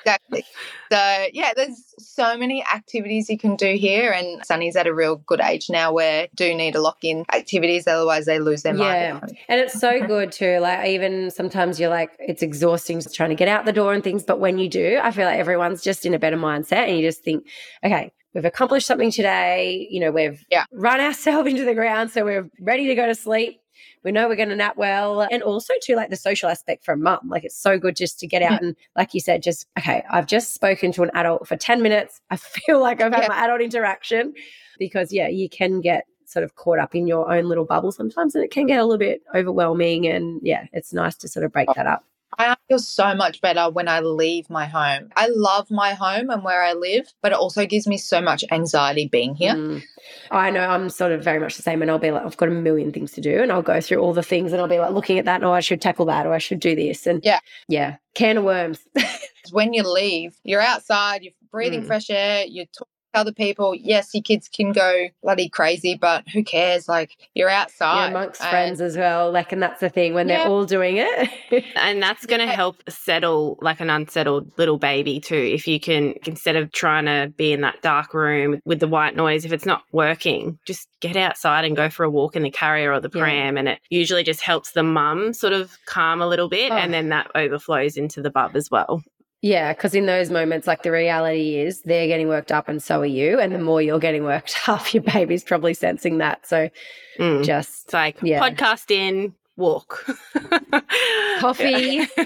exactly. 0.00 0.44
So 0.90 1.26
yeah, 1.32 1.52
there's 1.54 1.94
so 1.98 2.36
many 2.36 2.64
activities 2.64 3.28
you 3.28 3.38
can 3.38 3.56
do 3.56 3.74
here, 3.74 4.12
and 4.12 4.44
Sunny's 4.44 4.76
at 4.76 4.86
a 4.86 4.94
real 4.94 5.16
good 5.16 5.40
age 5.40 5.70
now 5.70 5.92
where 5.92 6.28
do 6.34 6.54
need 6.54 6.72
to 6.72 6.80
lock 6.80 6.98
in 7.02 7.24
activities, 7.32 7.86
otherwise 7.86 8.26
they 8.26 8.38
lose 8.38 8.62
their 8.62 8.74
mind. 8.74 9.00
Yeah. 9.00 9.12
home. 9.20 9.28
And 9.48 9.60
it's 9.60 9.78
so 9.78 9.92
mm-hmm. 9.92 10.06
good 10.06 10.32
too. 10.32 10.58
Like 10.58 10.88
even 10.88 11.30
sometimes 11.30 11.80
you're 11.80 11.90
like, 11.90 12.10
it's 12.18 12.42
exhausting 12.42 13.00
just 13.00 13.14
trying 13.14 13.30
to 13.30 13.36
get 13.36 13.48
out 13.48 13.64
the 13.64 13.72
door 13.72 13.92
and 13.92 14.02
things. 14.02 14.22
But 14.22 14.40
when 14.40 14.58
you 14.58 14.68
do, 14.68 14.98
I 15.02 15.10
feel 15.10 15.24
like 15.24 15.38
everyone's 15.38 15.82
just 15.82 16.06
in 16.06 16.14
a 16.14 16.18
better 16.18 16.36
mindset 16.36 16.88
and 16.88 16.98
you 16.98 17.06
just 17.06 17.22
think, 17.22 17.46
okay, 17.84 18.12
we've 18.34 18.44
accomplished 18.44 18.86
something 18.86 19.10
today. 19.10 19.86
You 19.90 20.00
know, 20.00 20.10
we've 20.10 20.44
Yeah. 20.50 20.64
run 20.72 21.00
ourselves 21.00 21.48
into 21.50 21.64
the 21.64 21.74
ground. 21.74 22.10
So 22.10 22.24
we're 22.24 22.50
ready 22.60 22.86
to 22.88 22.94
go 22.94 23.06
to 23.06 23.14
sleep. 23.14 23.61
We 24.04 24.12
know 24.12 24.28
we're 24.28 24.36
going 24.36 24.48
to 24.48 24.56
nap 24.56 24.76
well. 24.76 25.20
And 25.30 25.42
also 25.42 25.74
too, 25.82 25.94
like 25.94 26.10
the 26.10 26.16
social 26.16 26.48
aspect 26.48 26.84
for 26.84 26.92
a 26.92 26.96
mum. 26.96 27.28
Like 27.28 27.44
it's 27.44 27.56
so 27.56 27.78
good 27.78 27.96
just 27.96 28.18
to 28.20 28.26
get 28.26 28.42
out 28.42 28.52
mm-hmm. 28.52 28.64
and 28.66 28.76
like 28.96 29.14
you 29.14 29.20
said, 29.20 29.42
just, 29.42 29.66
okay, 29.78 30.02
I've 30.10 30.26
just 30.26 30.54
spoken 30.54 30.92
to 30.92 31.02
an 31.02 31.10
adult 31.14 31.46
for 31.46 31.56
10 31.56 31.82
minutes. 31.82 32.20
I 32.30 32.36
feel 32.36 32.80
like 32.80 33.00
I've 33.00 33.12
had 33.12 33.22
Yeah. 33.22 33.28
my 33.28 33.44
adult 33.44 33.60
interaction 33.60 34.34
because 34.78 35.12
yeah, 35.12 35.28
you 35.28 35.48
can 35.48 35.80
get 35.80 36.06
sort 36.26 36.44
of 36.44 36.54
caught 36.54 36.78
up 36.78 36.94
in 36.94 37.06
your 37.06 37.30
own 37.30 37.44
little 37.44 37.64
bubble 37.64 37.92
sometimes 37.92 38.34
and 38.34 38.42
it 38.42 38.50
can 38.50 38.66
get 38.66 38.80
a 38.80 38.84
little 38.84 38.98
bit 38.98 39.22
overwhelming 39.34 40.06
and 40.06 40.40
yeah 40.42 40.64
it's 40.72 40.92
nice 40.92 41.14
to 41.14 41.28
sort 41.28 41.44
of 41.44 41.52
break 41.52 41.68
oh. 41.68 41.74
that 41.76 41.86
up 41.86 42.06
I 42.38 42.56
feel 42.68 42.78
so 42.78 43.14
much 43.14 43.40
better 43.40 43.68
when 43.70 43.88
I 43.88 44.00
leave 44.00 44.48
my 44.48 44.66
home. 44.66 45.10
I 45.16 45.28
love 45.30 45.70
my 45.70 45.94
home 45.94 46.30
and 46.30 46.42
where 46.42 46.62
I 46.62 46.72
live, 46.72 47.12
but 47.22 47.32
it 47.32 47.38
also 47.38 47.66
gives 47.66 47.86
me 47.86 47.98
so 47.98 48.20
much 48.20 48.44
anxiety 48.50 49.08
being 49.08 49.34
here. 49.34 49.54
Mm. 49.54 49.82
i 50.30 50.50
know 50.50 50.60
i'm 50.68 50.88
sort 50.88 51.12
of 51.12 51.22
very 51.22 51.38
much 51.38 51.56
the 51.56 51.62
same 51.62 51.80
and 51.82 51.90
i'll 51.90 51.98
be 51.98 52.10
like 52.10 52.24
i've 52.24 52.36
got 52.36 52.48
a 52.48 52.52
million 52.52 52.90
things 52.92 53.12
to 53.12 53.20
do 53.20 53.40
and 53.42 53.52
i'll 53.52 53.62
go 53.62 53.80
through 53.80 53.98
all 53.98 54.12
the 54.12 54.22
things 54.22 54.52
and 54.52 54.60
i'll 54.60 54.66
be 54.68 54.78
like 54.78 54.92
looking 54.92 55.18
at 55.18 55.24
that 55.26 55.44
oh 55.44 55.52
i 55.52 55.60
should 55.60 55.80
tackle 55.80 56.06
that 56.06 56.26
or 56.26 56.32
i 56.34 56.38
should 56.38 56.58
do 56.58 56.74
this 56.74 57.06
and 57.06 57.20
Yeah. 57.24 57.38
yeah 57.68 57.96
can 58.14 58.38
of 58.38 58.44
worms 58.44 58.80
When 59.50 59.74
you 59.74 59.82
leave, 59.82 60.34
you're 60.44 60.60
outside, 60.60 61.22
you're 61.22 61.32
breathing 61.50 61.82
Mm. 61.82 61.86
fresh 61.86 62.08
air, 62.10 62.44
you're 62.48 62.66
talking 62.66 62.88
to 63.12 63.18
other 63.20 63.32
people. 63.32 63.74
Yes, 63.74 64.10
your 64.14 64.22
kids 64.22 64.48
can 64.48 64.72
go 64.72 65.08
bloody 65.22 65.48
crazy, 65.48 65.94
but 66.00 66.28
who 66.28 66.42
cares? 66.42 66.88
Like 66.88 67.16
you're 67.34 67.48
outside 67.50 68.04
yeah, 68.04 68.10
amongst 68.10 68.40
and- 68.40 68.50
friends 68.50 68.80
as 68.80 68.96
well 68.96 69.30
like 69.32 69.52
and 69.52 69.62
that's 69.62 69.80
the 69.80 69.88
thing 69.88 70.14
when 70.14 70.26
they're 70.26 70.46
all 70.46 70.64
doing 70.64 70.96
it 70.98 71.30
and 71.76 72.02
that's 72.02 72.26
going 72.26 72.40
to 72.40 72.46
Yeah. 72.46 72.52
help 72.52 72.82
settle 72.88 73.58
like 73.62 73.80
an 73.80 73.90
unsettled 73.90 74.50
little 74.58 74.78
baby 74.78 75.20
too. 75.20 75.34
If 75.36 75.66
you 75.66 75.78
can, 75.80 76.14
instead 76.26 76.56
of 76.56 76.72
trying 76.72 77.06
to 77.06 77.32
be 77.36 77.52
in 77.52 77.60
that 77.62 77.80
dark 77.82 78.14
room 78.14 78.60
with 78.64 78.80
the 78.80 78.88
white 78.88 79.16
noise, 79.16 79.44
if 79.44 79.52
it's 79.52 79.66
not 79.66 79.82
working, 79.92 80.58
just 80.66 80.88
get 81.00 81.16
outside 81.16 81.64
and 81.64 81.76
go 81.76 81.88
for 81.90 82.04
a 82.04 82.10
walk 82.10 82.36
in 82.36 82.42
the 82.42 82.50
carrier 82.50 82.92
or 82.92 83.00
the 83.00 83.10
Yeah. 83.12 83.22
pram. 83.22 83.56
And 83.56 83.68
it 83.68 83.80
usually 83.90 84.22
just 84.24 84.40
helps 84.40 84.72
the 84.72 84.82
mum 84.82 85.32
sort 85.32 85.52
of 85.52 85.76
calm 85.86 86.20
a 86.22 86.26
little 86.28 86.48
bit. 86.48 86.72
Oh. 86.72 86.76
And 86.76 86.92
then 86.92 87.08
that 87.10 87.30
overflows 87.34 87.96
into 87.96 88.20
the 88.22 88.30
bub 88.30 88.56
as 88.56 88.70
well. 88.70 89.02
Yeah, 89.42 89.72
because 89.72 89.94
in 89.94 90.06
those 90.06 90.30
moments, 90.30 90.66
like 90.68 90.84
the 90.84 90.92
reality 90.92 91.56
is 91.56 91.82
they're 91.82 92.06
getting 92.06 92.28
worked 92.28 92.52
up 92.52 92.68
and 92.68 92.80
so 92.80 93.00
are 93.00 93.06
you. 93.06 93.40
And 93.40 93.52
the 93.52 93.58
more 93.58 93.82
you're 93.82 93.98
getting 93.98 94.22
worked 94.24 94.56
up, 94.68 94.94
your 94.94 95.02
baby's 95.02 95.42
probably 95.44 95.74
sensing 95.74 96.18
that. 96.18 96.46
So 96.46 96.70
Mm. 97.18 97.44
just 97.44 97.84
It's 97.86 97.92
like 97.92 98.16
Yeah. 98.22 98.40
podcast 98.40 98.90
in, 98.90 99.34
walk. 99.56 100.06
coffee. 101.40 102.00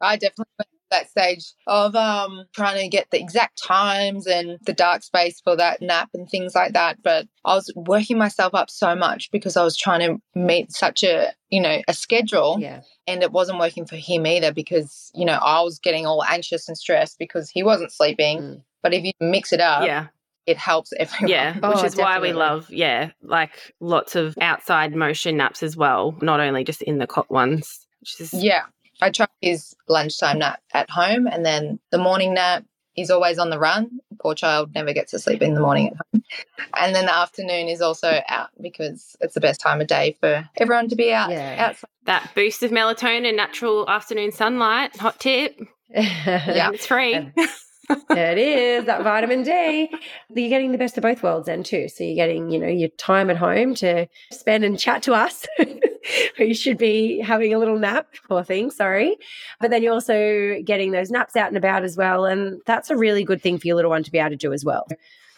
I 0.00 0.16
definitely 0.16 0.46
went 0.58 0.68
through 0.68 0.69
that 0.90 1.10
stage 1.10 1.52
of 1.66 1.94
um 1.94 2.44
trying 2.54 2.80
to 2.80 2.88
get 2.88 3.10
the 3.10 3.20
exact 3.20 3.62
times 3.62 4.26
and 4.26 4.58
the 4.66 4.72
dark 4.72 5.02
space 5.02 5.40
for 5.40 5.56
that 5.56 5.80
nap 5.80 6.10
and 6.14 6.28
things 6.28 6.54
like 6.54 6.72
that. 6.72 7.02
But 7.02 7.26
I 7.44 7.54
was 7.54 7.72
working 7.74 8.18
myself 8.18 8.54
up 8.54 8.70
so 8.70 8.94
much 8.94 9.30
because 9.30 9.56
I 9.56 9.64
was 9.64 9.76
trying 9.76 10.00
to 10.00 10.22
meet 10.38 10.72
such 10.72 11.02
a 11.02 11.32
you 11.50 11.60
know 11.60 11.80
a 11.88 11.94
schedule 11.94 12.58
yeah. 12.60 12.82
and 13.06 13.22
it 13.22 13.32
wasn't 13.32 13.58
working 13.58 13.86
for 13.86 13.96
him 13.96 14.26
either 14.26 14.52
because 14.52 15.10
you 15.14 15.24
know 15.24 15.38
I 15.40 15.62
was 15.62 15.78
getting 15.78 16.06
all 16.06 16.24
anxious 16.24 16.68
and 16.68 16.76
stressed 16.76 17.18
because 17.18 17.50
he 17.50 17.62
wasn't 17.62 17.92
sleeping. 17.92 18.38
Mm. 18.38 18.62
But 18.82 18.94
if 18.94 19.04
you 19.04 19.12
mix 19.20 19.52
it 19.52 19.60
up, 19.60 19.84
yeah. 19.84 20.06
it 20.46 20.56
helps 20.56 20.92
everyone. 20.98 21.28
Yeah, 21.28 21.56
Oh, 21.62 21.74
which 21.74 21.84
is 21.84 21.96
why 21.96 22.18
we 22.18 22.32
love, 22.32 22.70
yeah, 22.70 23.10
like 23.22 23.74
lots 23.80 24.16
of 24.16 24.36
outside 24.40 24.94
motion 24.94 25.36
naps 25.36 25.62
as 25.62 25.76
well, 25.76 26.16
not 26.22 26.40
only 26.40 26.64
just 26.64 26.82
in 26.82 26.98
the 26.98 27.06
cot 27.06 27.30
ones. 27.30 27.86
Which 28.00 28.20
is, 28.20 28.32
Yeah. 28.32 28.62
I 29.02 29.10
try 29.10 29.26
his 29.40 29.74
lunchtime 29.88 30.38
nap 30.38 30.60
at 30.72 30.90
home 30.90 31.26
and 31.26 31.44
then 31.44 31.78
the 31.90 31.98
morning 31.98 32.34
nap, 32.34 32.64
he's 32.92 33.10
always 33.10 33.38
on 33.38 33.50
the 33.50 33.58
run. 33.58 34.00
Poor 34.20 34.34
child 34.34 34.74
never 34.74 34.92
gets 34.92 35.12
to 35.12 35.18
sleep 35.18 35.40
in 35.42 35.54
the 35.54 35.60
morning 35.60 35.88
at 35.88 35.94
home. 36.12 36.22
And 36.78 36.94
then 36.94 37.06
the 37.06 37.14
afternoon 37.14 37.68
is 37.68 37.80
also 37.80 38.20
out 38.28 38.50
because 38.60 39.16
it's 39.20 39.34
the 39.34 39.40
best 39.40 39.60
time 39.60 39.80
of 39.80 39.86
day 39.86 40.16
for 40.20 40.48
everyone 40.58 40.88
to 40.90 40.96
be 40.96 41.12
out 41.12 41.30
Yeah. 41.30 41.68
outside. 41.70 41.88
that 42.06 42.30
boost 42.34 42.62
of 42.62 42.70
melatonin, 42.70 43.34
natural 43.36 43.88
afternoon 43.88 44.32
sunlight, 44.32 44.96
hot 44.96 45.18
tip. 45.20 45.58
yeah. 45.88 46.70
It's 46.72 46.86
free. 46.86 47.14
And- 47.14 47.32
it 48.10 48.38
is 48.38 48.84
that 48.84 49.02
vitamin 49.02 49.42
D. 49.42 49.90
You're 50.32 50.48
getting 50.48 50.70
the 50.70 50.78
best 50.78 50.96
of 50.96 51.02
both 51.02 51.24
worlds 51.24 51.46
then 51.46 51.64
too. 51.64 51.88
So 51.88 52.04
you're 52.04 52.14
getting, 52.14 52.48
you 52.50 52.60
know, 52.60 52.68
your 52.68 52.88
time 52.90 53.30
at 53.30 53.36
home 53.36 53.74
to 53.76 54.06
spend 54.30 54.62
and 54.64 54.78
chat 54.78 55.02
to 55.04 55.14
us. 55.14 55.44
you 56.38 56.54
should 56.54 56.78
be 56.78 57.20
having 57.20 57.52
a 57.54 57.58
little 57.58 57.78
nap, 57.78 58.08
poor 58.28 58.42
thing, 58.42 58.70
sorry. 58.70 59.16
But 59.60 59.70
then 59.70 59.82
you're 59.82 59.92
also 59.92 60.56
getting 60.64 60.92
those 60.92 61.10
naps 61.10 61.36
out 61.36 61.48
and 61.48 61.56
about 61.56 61.84
as 61.84 61.96
well. 61.96 62.24
And 62.24 62.60
that's 62.66 62.90
a 62.90 62.96
really 62.96 63.24
good 63.24 63.42
thing 63.42 63.58
for 63.58 63.66
your 63.66 63.76
little 63.76 63.90
one 63.90 64.02
to 64.02 64.10
be 64.10 64.18
able 64.18 64.30
to 64.30 64.36
do 64.36 64.52
as 64.52 64.64
well. 64.64 64.86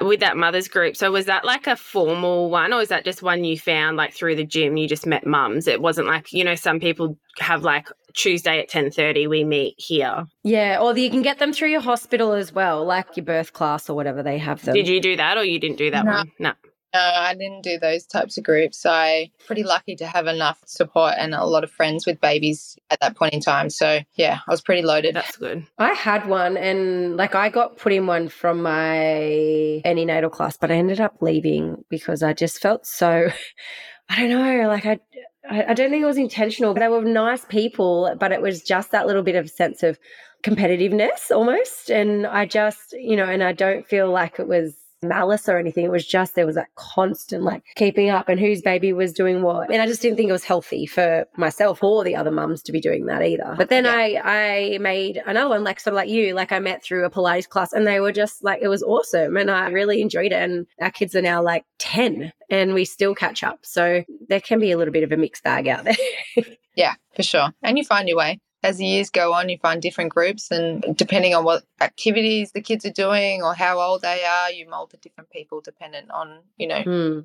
With 0.01 0.21
that 0.21 0.37
mothers 0.37 0.67
group. 0.67 0.97
So 0.97 1.13
was 1.13 1.27
that 1.27 1.45
like 1.45 1.67
a 1.69 1.77
formal 1.77 2.51
one 2.51 2.73
or 2.73 2.81
is 2.81 2.89
that 2.89 3.05
just 3.05 3.23
one 3.23 3.45
you 3.45 3.57
found 3.57 3.97
like 3.97 4.13
through 4.13 4.35
the 4.35 4.45
gym? 4.45 4.77
You 4.77 4.89
just 4.89 5.07
met 5.07 5.25
mums. 5.27 5.69
It 5.69 5.81
wasn't 5.81 6.09
like, 6.09 6.33
you 6.33 6.43
know, 6.43 6.57
some 6.57 6.81
people 6.81 7.17
have 7.39 7.63
like 7.63 7.89
Tuesday 8.15 8.59
at 8.61 8.69
10.30 8.69 9.29
we 9.29 9.45
meet 9.45 9.75
here. 9.79 10.27
Yeah. 10.43 10.79
Or 10.81 10.97
you 10.99 11.09
can 11.09 11.23
get 11.23 11.39
them 11.39 11.53
through 11.53 11.69
your 11.71 11.81
hospital 11.81 12.33
as 12.33 12.53
well, 12.53 12.85
like 12.85 13.17
your 13.17 13.25
birth 13.25 13.53
class 13.53 13.89
or 13.89 13.95
whatever 13.95 14.25
they 14.25 14.39
have 14.39 14.65
them. 14.65 14.75
Did 14.75 14.89
you 14.89 15.01
do 15.01 15.17
that 15.17 15.39
or 15.39 15.45
you 15.45 15.61
didn't 15.61 15.79
do 15.79 15.91
that 15.93 16.05
No. 16.05 16.13
one? 16.13 16.33
No. 16.41 16.53
No, 16.95 17.01
I 17.01 17.35
didn't 17.35 17.63
do 17.63 17.79
those 17.79 18.05
types 18.05 18.37
of 18.37 18.45
groups. 18.45 18.85
I 18.85 19.31
pretty 19.47 19.63
lucky 19.63 19.97
to 19.97 20.07
have 20.07 20.27
enough 20.27 20.59
support 20.67 21.15
and 21.19 21.35
a 21.35 21.45
lot 21.45 21.65
of 21.65 21.71
friends 21.71 22.07
with 22.07 22.21
babies 22.21 22.77
at 22.91 23.01
that 23.01 23.17
point 23.17 23.33
in 23.33 23.41
time. 23.41 23.71
So 23.71 24.01
yeah, 24.15 24.41
I 24.47 24.51
was 24.51 24.61
pretty 24.61 24.83
loaded. 24.83 25.17
That's 25.17 25.37
good. 25.37 25.67
I 25.79 25.93
had 25.95 26.29
one 26.29 26.57
and 26.57 27.17
like 27.17 27.35
I 27.35 27.49
got 27.49 27.79
put 27.79 27.93
in 27.93 28.07
one 28.07 28.29
from 28.29 28.63
my 28.63 29.81
antenatal 29.85 30.31
class, 30.31 30.57
but 30.57 30.71
I 30.71 30.75
ended 30.75 31.01
up 31.01 31.17
leaving 31.21 31.85
because 31.89 32.23
I 32.23 32.35
just 32.35 32.61
felt 32.61 32.87
so 32.87 33.31
I 34.09 34.17
don't 34.17 34.29
know, 34.29 34.69
like 34.69 34.85
I 34.85 35.01
I 35.49 35.65
I 35.69 35.75
don't 35.75 35.91
think 35.91 36.03
it 36.03 36.07
was 36.07 36.19
intentional. 36.19 36.75
But 36.75 36.81
they 36.81 36.89
were 36.89 37.03
nice 37.03 37.45
people, 37.47 38.15
but 38.21 38.33
it 38.33 38.43
was 38.43 38.63
just 38.63 38.91
that 38.91 39.07
little 39.07 39.23
bit 39.23 39.37
of 39.37 39.49
sense 39.49 39.83
of 39.83 39.99
competitiveness 40.43 41.31
almost. 41.31 41.91
And 41.91 42.27
I 42.27 42.47
just, 42.47 42.93
you 42.93 43.17
know, 43.17 43.25
and 43.25 43.43
I 43.43 43.53
don't 43.53 43.87
feel 43.87 44.11
like 44.11 44.39
it 44.39 44.49
was 44.49 44.75
malice 45.03 45.49
or 45.49 45.59
anything. 45.59 45.85
It 45.85 45.91
was 45.91 46.07
just 46.07 46.35
there 46.35 46.47
was 46.47 46.55
that 46.55 46.69
constant 46.77 47.43
like 47.43 47.63
keeping 47.77 48.11
up 48.11 48.29
and 48.29 48.39
whose 48.39 48.63
baby 48.63 48.93
was 48.93 49.13
doing 49.13 49.43
what. 49.43 49.71
And 49.71 49.83
I 49.83 49.87
just 49.87 50.03
didn't 50.03 50.17
think 50.17 50.29
it 50.29 50.33
was 50.33 50.45
healthy 50.45 50.87
for 50.87 51.27
myself 51.37 51.83
or 51.83 52.05
the 52.05 52.17
other 52.17 52.31
mums 52.31 52.63
to 52.63 52.73
be 52.73 52.81
doing 52.81 53.07
that 53.07 53.23
either. 53.23 53.55
But 53.57 53.69
then 53.69 53.85
Yeah. 53.85 53.93
I 53.95 54.73
I 54.75 54.79
made 54.79 55.23
another 55.27 55.49
one 55.51 55.65
like 55.65 55.81
sort 55.81 55.93
of 55.95 55.97
like 55.97 56.09
you, 56.09 56.35
like 56.35 56.53
I 56.53 56.59
met 56.59 56.83
through 56.83 57.05
a 57.05 57.11
Pilates 57.11 57.49
class 57.49 57.73
and 57.73 57.87
they 57.87 58.01
were 58.01 58.13
just 58.13 58.43
like 58.45 58.61
it 58.63 58.69
was 58.69 58.83
awesome 58.83 59.37
and 59.37 59.51
I 59.51 59.69
really 59.71 60.01
enjoyed 60.01 60.33
it. 60.33 60.43
And 60.43 60.67
our 60.81 60.91
kids 60.91 61.15
are 61.15 61.23
now 61.23 61.43
like 61.43 61.65
10 61.79 62.33
and 62.51 62.75
we 62.75 62.85
still 62.85 63.15
catch 63.15 63.43
up. 63.43 63.61
So 63.63 64.05
there 64.29 64.41
can 64.41 64.59
be 64.61 64.71
a 64.73 64.77
little 64.79 64.93
bit 64.93 65.05
of 65.05 65.13
a 65.13 65.17
mixed 65.17 65.43
bag 65.45 65.69
out 65.69 65.85
there. 65.85 65.97
Yeah, 66.75 66.95
for 67.15 67.23
sure. 67.23 67.51
And 67.63 67.77
you 67.77 67.85
find 67.85 68.09
your 68.09 68.17
way. 68.17 68.41
As 68.63 68.77
the 68.79 68.87
years 68.87 69.11
go 69.11 69.33
on, 69.33 69.49
you 69.49 69.59
find 69.59 69.83
different 69.83 70.11
groups, 70.13 70.51
and 70.51 70.85
depending 70.97 71.35
on 71.35 71.45
what 71.45 71.65
activities 71.81 72.53
the 72.53 72.61
kids 72.61 72.85
are 72.87 72.93
doing 72.93 73.43
or 73.43 73.55
how 73.55 73.81
old 73.81 74.03
they 74.03 74.23
are, 74.25 74.51
you 74.53 74.69
mold 74.69 74.93
the 74.93 74.99
different 74.99 75.31
people 75.31 75.61
dependent 75.61 76.11
on, 76.13 76.41
you 76.59 76.69
know. 76.69 76.83
Hmm. 76.83 77.21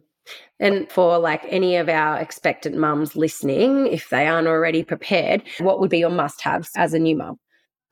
And 0.59 0.91
for 0.91 1.19
like 1.19 1.43
any 1.47 1.77
of 1.77 1.89
our 1.89 2.17
expectant 2.19 2.75
mums 2.75 3.15
listening, 3.15 3.87
if 3.87 4.09
they 4.09 4.27
aren't 4.27 4.47
already 4.47 4.83
prepared, 4.83 5.43
what 5.59 5.79
would 5.79 5.89
be 5.89 5.99
your 5.99 6.09
must 6.09 6.41
haves 6.41 6.71
as 6.75 6.93
a 6.93 6.99
new 6.99 7.15
mum? 7.15 7.39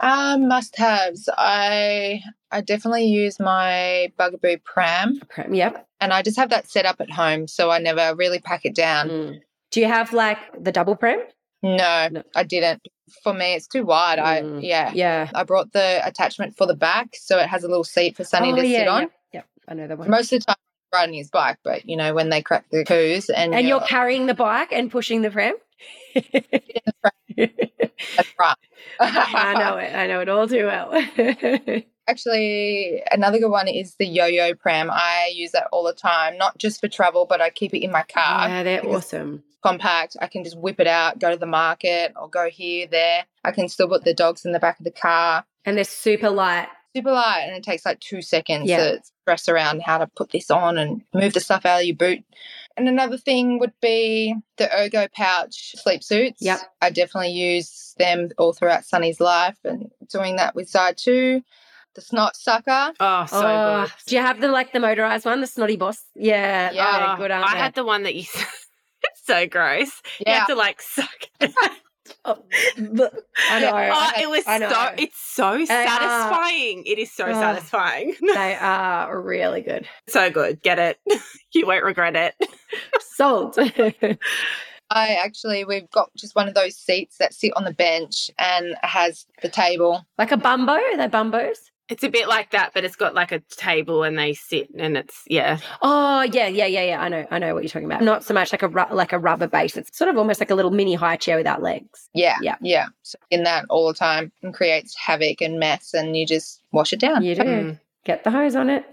Um, 0.01 0.47
must 0.49 0.75
haves. 0.77 1.29
I 1.38 2.21
I 2.51 2.62
definitely 2.62 3.05
use 3.05 3.39
my 3.39 4.12
Bugaboo 4.17 4.58
pram, 4.65 5.19
Pram- 5.29 5.53
Yep. 5.53 5.88
and 6.01 6.12
I 6.12 6.21
just 6.21 6.38
have 6.38 6.49
that 6.49 6.69
set 6.69 6.86
up 6.86 6.99
at 6.99 7.12
home, 7.12 7.47
so 7.47 7.69
I 7.69 7.77
never 7.79 8.13
really 8.15 8.39
pack 8.39 8.65
it 8.65 8.75
down. 8.75 9.10
Mm. 9.10 9.39
Do 9.71 9.79
you 9.79 9.86
have 9.88 10.12
like 10.12 10.39
the 10.62 10.71
double 10.71 10.95
pram? 10.97 11.19
No, 11.63 12.10
No. 12.12 12.23
I 12.36 12.43
didn't. 12.43 12.86
For 13.24 13.34
me, 13.34 13.54
it's 13.54 13.68
too 13.68 13.86
wide. 13.86 14.20
I 14.20 14.41
Mm. 14.41 14.60
yeah. 14.63 14.91
Yeah. 14.94 15.30
I 15.34 15.44
brought 15.44 15.74
the 15.74 16.06
attachment 16.06 16.58
for 16.58 16.65
the 16.65 16.76
back, 16.76 17.15
so 17.15 17.38
it 17.38 17.48
has 17.48 17.63
a 17.63 17.68
little 17.68 17.84
seat 17.84 18.18
for 18.18 18.24
Sunny 18.24 18.52
oh, 18.52 18.56
to 18.56 18.68
yeah, 18.68 18.80
sit 18.80 18.88
on. 18.88 19.02
Yep. 19.02 19.12
yep. 19.34 19.46
I 19.68 19.74
know 19.74 19.88
that 19.88 19.98
one. 19.98 20.10
Most 20.10 20.34
of 20.34 20.39
the 20.39 20.46
time, 20.46 20.56
I'm 20.94 21.00
riding 21.00 21.15
his 21.15 21.30
bike, 21.30 21.58
but 21.63 21.88
you 21.88 21.98
know 21.98 22.13
when 22.13 22.30
they 22.30 22.41
crack 22.41 22.65
the 22.72 22.84
coos 22.84 23.30
and, 23.30 23.54
And 23.54 23.68
you're 23.68 23.82
carrying 23.82 24.26
the 24.26 24.34
bike 24.34 24.70
and 24.72 24.91
pushing 24.91 25.22
the 25.22 25.32
pram? 25.32 25.56
That's 26.15 27.38
right. 28.39 28.56
I 29.00 29.54
know 29.58 29.78
it. 29.78 29.94
I 29.94 30.08
know 30.08 30.22
it 30.22 30.30
all 30.30 30.48
too 30.48 30.65
well. 30.65 31.84
Actually, 32.08 33.02
another 33.12 33.39
good 33.39 33.50
one 33.50 33.68
is 33.68 33.96
the 33.96 34.06
yo-yo 34.06 34.54
pram. 34.54 34.89
I 34.91 35.32
use 35.34 35.52
that 35.52 35.68
all 35.72 35.84
the 35.84 35.94
time, 35.94 36.38
not 36.38 36.58
just 36.58 36.80
for 36.80 36.88
travel, 36.88 37.26
but 37.26 37.41
I 37.41 37.50
keep 37.50 37.74
it 37.74 37.84
in 37.84 37.91
my 37.91 38.04
car. 38.04 38.48
yeah, 38.48 38.63
they're 38.63 38.88
awesome. 38.88 39.44
Compact. 39.69 40.17
I 40.21 40.28
can 40.28 40.43
just 40.43 40.58
whip 40.58 40.80
it 40.80 40.88
out, 40.88 41.19
go 41.19 41.32
to 41.32 41.38
the 41.38 41.45
market, 41.45 42.13
or 42.15 42.30
go 42.30 42.49
here, 42.49 42.88
there. 42.88 43.25
I 43.43 43.51
can 43.51 43.67
still 43.69 43.88
put 43.88 44.04
the 44.04 44.13
dogs 44.13 44.45
in 44.45 44.51
the 44.51 44.60
back 44.60 44.80
of 44.80 44.86
the 44.86 44.91
car. 44.91 45.45
And 45.65 45.78
they're 45.78 45.84
super 45.84 46.30
light. 46.30 46.67
Super 46.95 47.12
light, 47.12 47.43
and 47.47 47.56
it 47.58 47.63
takes 47.63 47.86
like 47.86 47.99
two 47.99 48.21
seconds 48.21 48.69
Yeah. 48.69 48.78
to 48.78 49.01
stress 49.21 49.49
around 49.49 49.82
how 49.82 49.97
to 49.97 50.08
put 50.08 50.32
this 50.32 50.49
on 50.49 50.78
and 50.78 51.01
move 51.13 51.34
the 51.34 51.39
stuff 51.41 51.65
out 51.65 51.82
of 51.82 51.86
your 51.86 51.95
boot. 51.95 52.23
And 52.78 52.88
another 52.88 53.17
thing 53.17 53.60
would 53.60 53.73
be 53.82 54.34
the 54.58 54.73
Ergo 54.73 55.08
pouch 55.13 55.73
sleep 55.75 56.04
suits. 56.04 56.41
Yep. 56.41 56.60
I 56.82 56.89
definitely 56.91 57.32
use 57.32 57.93
them 57.97 58.30
all 58.38 58.54
throughout 58.54 58.86
Sunny's 58.86 59.19
life, 59.19 59.58
and 59.65 59.91
doing 60.10 60.38
that 60.38 60.56
with 60.56 60.71
Zaii 60.71 60.95
too. 60.95 61.41
The 61.95 62.01
snot 62.01 62.36
sucker. 62.36 62.91
Oh, 62.99 63.25
so 63.25 63.38
oh, 63.47 63.82
good. 63.86 63.91
Do 64.08 64.15
you 64.15 64.21
have 64.21 64.39
the 64.41 64.49
like 64.49 64.73
the 64.73 64.80
motorized 64.82 65.25
one, 65.25 65.39
the 65.41 65.47
snotty 65.47 65.78
boss? 65.78 66.01
Yeah, 66.15 66.71
Yeah. 66.71 67.13
Oh, 67.13 67.17
good, 67.21 67.32
aren't 67.32 67.47
I 67.49 67.54
they? 67.54 67.60
had 67.60 67.73
the 67.75 67.86
one 67.86 68.04
that 68.04 68.15
you. 68.15 68.25
it's 69.26 69.28
so 69.28 69.48
gross. 69.48 70.02
You 70.26 70.34
have 70.34 70.48
to 70.48 70.56
like 70.56 70.82
suck. 70.82 71.10
it. 71.40 71.54
Oh. 72.24 72.38
I 73.50 73.60
know. 73.60 73.72
oh, 73.72 73.74
I- 73.74 74.20
it 74.22 74.30
was 74.30 74.44
I 74.48 74.58
know. 74.60 74.70
so. 74.70 74.90
It's 74.98 75.20
so 75.20 75.46
are. 75.62 75.66
satisfying. 75.66 76.84
It 76.86 77.00
is 77.00 77.12
so 77.12 77.26
Oh. 77.26 77.34
satisfying. 77.34 78.16
they 78.22 78.56
are 78.56 79.20
really 79.20 79.62
good. 79.62 79.88
so 80.08 80.30
good. 80.30 80.62
Get 80.62 80.78
it. 80.80 81.00
you 81.54 81.66
won't 81.66 81.84
regret 81.84 82.16
it. 82.16 82.36
Sold. 83.00 83.58
I 84.92 85.16
actually, 85.16 85.66
we've 85.66 85.90
got 85.90 86.12
just 86.16 86.36
one 86.36 86.48
of 86.48 86.54
those 86.54 86.76
seats 86.78 87.18
that 87.18 87.34
sit 87.34 87.54
on 87.56 87.64
the 87.64 87.74
bench 87.74 88.30
and 88.38 88.76
has 88.84 89.26
the 89.42 89.50
table. 89.50 90.06
like 90.20 90.32
a 90.32 90.38
bumbo? 90.38 90.74
Are 90.74 90.98
they 90.98 91.08
bumbos? 91.08 91.58
It's 91.88 92.04
a 92.04 92.10
bit 92.10 92.28
like 92.28 92.50
that, 92.52 92.71
but 92.74 92.84
it's 92.84 92.95
got 92.95 93.13
like 93.13 93.32
a 93.32 93.41
table 93.58 94.02
and 94.02 94.17
they 94.17 94.34
sit 94.34 94.69
and 94.76 94.98
it's 94.98 95.21
yeah. 95.28 95.60
Oh 95.84 96.24
yeah, 96.24 96.48
yeah, 96.48 96.65
yeah, 96.65 96.82
yeah. 96.84 97.02
I 97.02 97.10
know, 97.10 97.28
I 97.30 97.38
know 97.38 97.54
what 97.54 97.62
you're 97.63 97.69
talking 97.69 97.86
about. 97.86 98.02
Not 98.02 98.24
so 98.24 98.34
much 98.34 98.52
like 98.52 98.63
a 98.63 98.67
ru- 98.67 98.91
like 98.91 99.13
a 99.13 99.19
rubber 99.19 99.45
base. 99.48 99.78
It's 99.78 99.95
sort 99.95 100.10
of 100.10 100.17
almost 100.17 100.39
like 100.39 100.50
a 100.50 100.56
little 100.56 100.71
mini 100.71 100.95
high 100.95 101.15
chair 101.15 101.38
without 101.38 101.62
legs. 101.62 102.10
Yeah. 102.15 102.38
Yeah. 102.41 102.56
Yeah. 102.62 102.88
So 103.04 103.19
in 103.30 103.43
that 103.43 103.65
all 103.69 103.88
the 103.88 103.93
time 103.93 104.32
and 104.41 104.52
creates 104.54 104.95
havoc 104.98 105.41
and 105.41 105.60
mess, 105.60 105.93
and 105.93 106.17
you 106.17 106.26
just 106.26 106.60
wash 106.71 106.91
it 106.91 107.00
down. 107.00 107.24
You 107.24 107.36
do 107.36 107.41
Mm. 107.43 107.80
get 108.04 108.24
the 108.24 108.32
hose 108.32 108.56
on 108.56 108.69
it. 108.71 108.84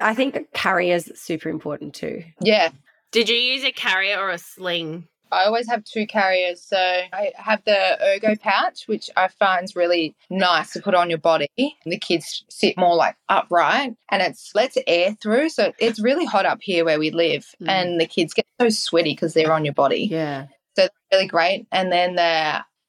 I 0.00 0.14
think 0.14 0.38
carrier's 0.52 1.10
super 1.18 1.48
important 1.48 1.94
too. 1.94 2.24
Yeah. 2.40 2.70
Did 3.10 3.28
you 3.30 3.36
use 3.36 3.64
a 3.64 3.72
carrier 3.72 4.18
or 4.18 4.30
a 4.30 4.38
sling? 4.38 5.08
I 5.34 5.44
always 5.46 5.68
have 5.68 5.84
two 5.84 6.06
carriers. 6.06 6.62
So 6.62 6.76
I 6.78 7.32
have 7.36 7.62
the 7.64 7.98
Ergo 8.02 8.36
pouch, 8.36 8.84
which 8.86 9.10
I 9.16 9.28
find 9.28 9.64
is 9.64 9.74
really 9.76 10.14
nice 10.30 10.72
to 10.72 10.80
put 10.80 10.94
on 10.94 11.10
your 11.10 11.18
body. 11.18 11.48
The 11.84 11.98
kids 11.98 12.44
sit 12.48 12.76
more 12.76 12.94
like 12.96 13.16
upright 13.28 13.94
and 14.10 14.22
it's 14.22 14.52
lets 14.54 14.76
air 14.86 15.16
through. 15.22 15.48
So 15.50 15.72
it's 15.78 16.00
really 16.00 16.24
hot 16.24 16.46
up 16.46 16.58
here 16.62 16.84
where 16.84 16.98
we 16.98 17.10
live. 17.10 17.44
Mm. 17.62 17.68
And 17.68 18.00
the 18.00 18.06
kids 18.06 18.34
get 18.34 18.46
so 18.60 18.68
sweaty 18.68 19.10
because 19.12 19.34
they're 19.34 19.52
on 19.52 19.64
your 19.64 19.74
body. 19.74 20.08
Yeah. 20.10 20.46
So 20.76 20.84
it's 20.84 20.94
really 21.12 21.26
great. 21.28 21.66
And 21.70 21.90
then 21.92 22.16
the, 22.16 22.22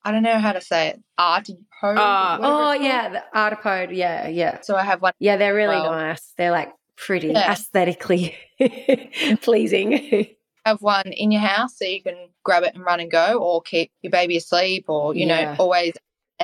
I 0.04 0.12
don't 0.12 0.24
know 0.24 0.40
how 0.40 0.54
to 0.54 0.62
say 0.62 0.90
it, 0.90 1.04
arty 1.18 1.58
Oh. 1.84 1.94
Oh 2.42 2.74
yeah, 2.74 3.10
the 3.10 3.24
Artipoppe. 3.38 3.96
Yeah, 3.96 4.28
yeah, 4.28 4.62
So 4.62 4.76
I 4.76 4.84
have 4.84 5.02
one. 5.04 5.14
yeah. 5.20 5.38
They're 5.38 5.54
really 5.54 5.76
Well- 5.76 5.92
nice. 5.92 6.34
They're 6.38 6.52
like 6.52 6.72
pretty 6.98 7.28
Yeah. 7.28 7.52
aesthetically 7.52 8.36
pleasing. 9.42 10.28
Have 10.66 10.82
one 10.82 11.08
in 11.08 11.32
your 11.32 11.42
house 11.42 11.78
so 11.78 11.86
you 11.86 12.02
can 12.02 12.16
grab 12.44 12.64
it 12.64 12.74
and 12.76 12.84
run 12.84 13.00
and 13.00 13.12
go 13.12 13.38
or 13.38 13.62
keep 13.62 13.92
your 14.02 14.12
baby 14.12 14.38
asleep 14.38 14.86
or 14.88 15.14
you 15.16 15.26
Yeah. 15.26 15.54
know 15.54 15.56
always 15.60 15.94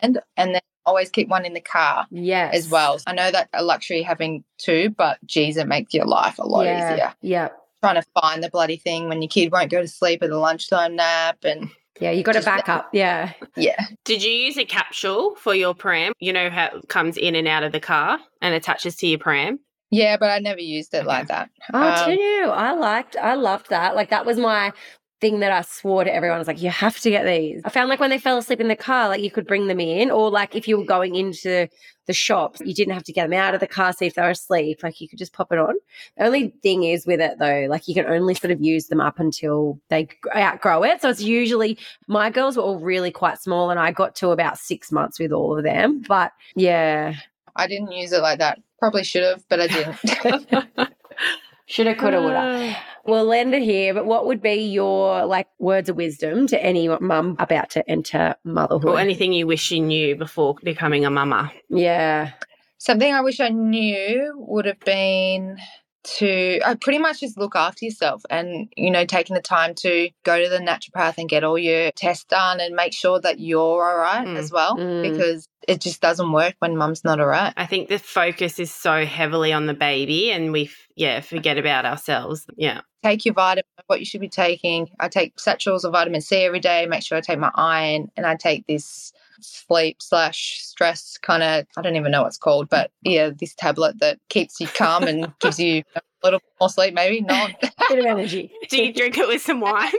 and 0.01 0.19
and 0.37 0.53
then 0.55 0.61
always 0.85 1.09
keep 1.09 1.27
one 1.27 1.45
in 1.45 1.53
the 1.53 1.61
car 1.61 2.07
yes, 2.09 2.55
as 2.55 2.69
well 2.69 2.99
i 3.05 3.13
know 3.13 3.29
that 3.29 3.49
a 3.53 3.63
luxury 3.63 4.01
having 4.01 4.43
two 4.57 4.89
but 4.91 5.17
geez 5.25 5.57
it 5.57 5.67
makes 5.67 5.93
your 5.93 6.05
life 6.05 6.39
a 6.39 6.43
lot 6.47 6.65
yeah, 6.65 6.93
easier 6.93 7.13
Yeah, 7.21 7.49
trying 7.83 8.01
to 8.01 8.07
find 8.19 8.43
the 8.43 8.49
bloody 8.49 8.77
thing 8.77 9.07
when 9.09 9.21
your 9.21 9.29
kid 9.29 9.51
won't 9.51 9.69
go 9.69 9.81
to 9.81 9.87
sleep 9.87 10.23
at 10.23 10.29
the 10.29 10.37
lunchtime 10.37 10.95
nap 10.95 11.37
and 11.43 11.69
yeah. 11.99 12.09
You 12.09 12.23
got 12.23 12.31
to 12.31 12.39
Just 12.39 12.45
back 12.47 12.67
let- 12.67 12.77
up. 12.77 12.89
Yeah. 12.93 13.33
yeah 13.55 13.75
Did 14.05 14.23
you 14.23 14.31
use 14.31 14.57
a 14.57 14.65
capsule 14.65 15.35
for 15.35 15.53
your 15.53 15.75
pram? 15.75 16.13
You 16.19 16.33
know 16.33 16.49
how 16.49 16.77
it 16.77 16.87
comes 16.87 17.15
in 17.15 17.35
and 17.35 17.47
out 17.47 17.61
of 17.61 17.73
the 17.73 17.79
car 17.79 18.17
and 18.41 18.55
attaches 18.55 18.95
to 18.97 19.07
your 19.07 19.19
pram? 19.19 19.59
Yeah 19.91 20.17
but 20.17 20.29
i 20.29 20.39
never 20.39 20.59
used 20.61 20.93
it 20.93 21.05
like 21.05 21.27
that 21.27 21.49
Oh, 21.73 22.05
Um, 22.05 22.11
you? 22.11 22.45
I 22.49 22.73
liked, 22.73 23.15
I 23.17 23.35
loved 23.35 23.69
that. 23.69 23.95
Like 23.95 24.09
that 24.09 24.25
was 24.25 24.37
my 24.37 24.73
thing 25.21 25.39
that 25.41 25.51
I 25.51 25.61
swore 25.61 26.03
to 26.03 26.13
everyone. 26.13 26.35
I 26.35 26.39
was 26.39 26.47
like, 26.47 26.61
you 26.61 26.69
have 26.71 26.99
to 27.01 27.09
get 27.11 27.25
these. 27.25 27.61
I 27.63 27.69
found 27.69 27.89
like 27.89 27.99
when 27.99 28.09
they 28.09 28.17
fell 28.17 28.37
asleep 28.39 28.59
in 28.59 28.67
the 28.67 28.75
car, 28.75 29.07
like 29.07 29.21
you 29.21 29.29
could 29.29 29.45
bring 29.45 29.67
them 29.67 29.79
in, 29.79 30.09
or 30.09 30.31
like 30.31 30.55
if 30.55 30.67
you 30.67 30.77
were 30.79 30.83
going 30.85 31.15
into 31.15 31.67
the 32.07 32.13
shops, 32.13 32.59
you 32.65 32.73
didn't 32.73 32.93
have 32.95 33.03
to 33.03 33.13
get 33.13 33.29
them 33.29 33.39
out 33.39 33.53
of 33.53 33.59
the 33.59 33.67
car, 33.67 33.93
see 33.93 34.07
if 34.07 34.15
they 34.15 34.23
were 34.23 34.31
asleep. 34.31 34.79
Like 34.81 34.99
you 34.99 35.07
could 35.07 35.19
just 35.19 35.33
pop 35.33 35.51
it 35.51 35.59
on. 35.59 35.75
The 36.17 36.25
only 36.25 36.55
thing 36.63 36.83
is 36.83 37.05
with 37.05 37.21
it 37.21 37.37
though, 37.37 37.67
like 37.69 37.87
you 37.87 37.93
can 37.93 38.07
only 38.07 38.33
sort 38.33 38.51
of 38.51 38.59
use 38.61 38.87
them 38.87 38.99
up 38.99 39.19
until 39.19 39.79
they 39.89 40.09
outgrow 40.35 40.83
it. 40.83 41.01
So 41.01 41.09
it's 41.09 41.21
usually 41.21 41.77
my 42.07 42.31
girls 42.31 42.57
were 42.57 42.63
all 42.63 42.79
really 42.79 43.11
quite 43.11 43.39
small, 43.39 43.69
and 43.69 43.79
I 43.79 43.91
got 43.91 44.15
to 44.15 44.31
about 44.31 44.57
six 44.57 44.91
months 44.91 45.19
with 45.19 45.31
all 45.31 45.55
of 45.57 45.63
them. 45.63 46.01
But 46.07 46.31
yeah, 46.55 47.13
i 47.55 47.67
didn't 47.67 47.91
use 47.91 48.11
it 48.11 48.21
like 48.21 48.39
that 48.39 48.59
probably 48.81 49.03
should 49.05 49.23
have 49.23 49.43
but 49.47 49.61
i 49.61 49.67
didn't 49.67 49.95
shoulda, 51.67 51.95
coulda, 51.95 52.21
woulda. 52.21 52.37
Ah. 52.37 52.85
We'll 53.05 53.27
Well, 53.27 53.53
it 53.53 53.63
here, 53.63 53.95
but 53.95 54.05
what 54.05 54.27
would 54.27 54.41
be 54.41 54.55
your 54.55 55.25
like 55.25 55.47
words 55.57 55.89
of 55.89 55.95
wisdom 55.95 56.45
to 56.47 56.63
any 56.63 56.87
mum 56.87 57.35
about 57.39 57.71
to 57.71 57.89
enter 57.89 58.35
motherhood? 58.43 58.91
Or 58.91 58.99
anything 58.99 59.33
you 59.33 59.47
wish 59.47 59.71
you 59.71 59.79
knew 59.79 60.15
before 60.15 60.55
becoming 60.63 61.03
a 61.05 61.09
mama? 61.09 61.51
yeah. 61.69 62.31
Something 62.77 63.13
I 63.13 63.21
wish 63.21 63.39
I 63.39 63.49
knew 63.49 64.33
would 64.37 64.65
have 64.65 64.79
been 64.79 65.57
to 66.03 66.59
I 66.65 66.75
pretty 66.75 66.99
much 66.99 67.19
just 67.19 67.37
look 67.37 67.55
after 67.55 67.85
yourself 67.85 68.23
and 68.29 68.71
you 68.75 68.89
know 68.89 69.05
taking 69.05 69.35
the 69.35 69.41
time 69.41 69.75
to 69.75 70.09
go 70.23 70.41
to 70.41 70.49
the 70.49 70.57
naturopath 70.57 71.17
and 71.17 71.29
get 71.29 71.43
all 71.43 71.57
your 71.57 71.91
tests 71.91 72.23
done 72.25 72.59
and 72.59 72.75
make 72.75 72.93
sure 72.93 73.19
that 73.21 73.39
you're 73.39 73.59
all 73.61 73.97
right 73.97 74.27
Mm. 74.27 74.37
as 74.37 74.51
well 74.51 74.77
Mm. 74.77 75.03
because 75.03 75.47
it 75.67 75.79
just 75.79 76.01
doesn't 76.01 76.31
work 76.31 76.55
when 76.59 76.75
mum's 76.75 77.03
not 77.03 77.19
all 77.19 77.27
right. 77.27 77.53
I 77.55 77.65
think 77.67 77.87
the 77.87 77.99
focus 77.99 78.57
is 78.59 78.71
so 78.73 79.05
heavily 79.05 79.53
on 79.53 79.67
the 79.67 79.75
baby 79.75 80.31
and 80.31 80.51
we, 80.51 80.63
f- 80.65 80.87
yeah, 80.95 81.21
forget 81.21 81.59
about 81.59 81.85
ourselves. 81.85 82.47
Yeah. 82.57 82.81
Take 83.03 83.25
your 83.25 83.35
vitamin, 83.35 83.65
what 83.85 83.99
you 83.99 84.05
should 84.05 84.21
be 84.21 84.27
taking. 84.29 84.89
I 84.99 85.07
take 85.07 85.39
satchels 85.39 85.85
of 85.85 85.91
vitamin 85.91 86.21
C 86.21 86.37
every 86.37 86.59
day, 86.59 86.87
make 86.87 87.03
sure 87.03 87.17
I 87.19 87.21
take 87.21 87.37
my 87.37 87.51
iron 87.53 88.09
and 88.17 88.25
I 88.25 88.35
take 88.35 88.65
this 88.65 89.13
sleep 89.41 89.97
slash 90.01 90.59
stress 90.61 91.17
kind 91.21 91.43
of 91.43 91.65
I 91.77 91.81
don't 91.81 91.95
even 91.95 92.11
know 92.11 92.21
what 92.21 92.27
it's 92.29 92.37
called, 92.37 92.69
but 92.69 92.91
yeah, 93.03 93.29
this 93.29 93.53
tablet 93.55 93.99
that 93.99 94.19
keeps 94.29 94.59
you 94.59 94.67
calm 94.67 95.03
and 95.03 95.31
gives 95.39 95.59
you 95.59 95.83
a 95.95 96.01
little 96.23 96.41
more 96.59 96.69
sleep, 96.69 96.93
maybe 96.93 97.21
not. 97.21 97.51
Bit 97.89 97.99
of 97.99 98.05
energy. 98.05 98.51
Do 98.69 98.83
you 98.83 98.93
drink 98.93 99.17
it 99.17 99.27
with 99.27 99.41
some 99.41 99.59
wine? 99.61 99.91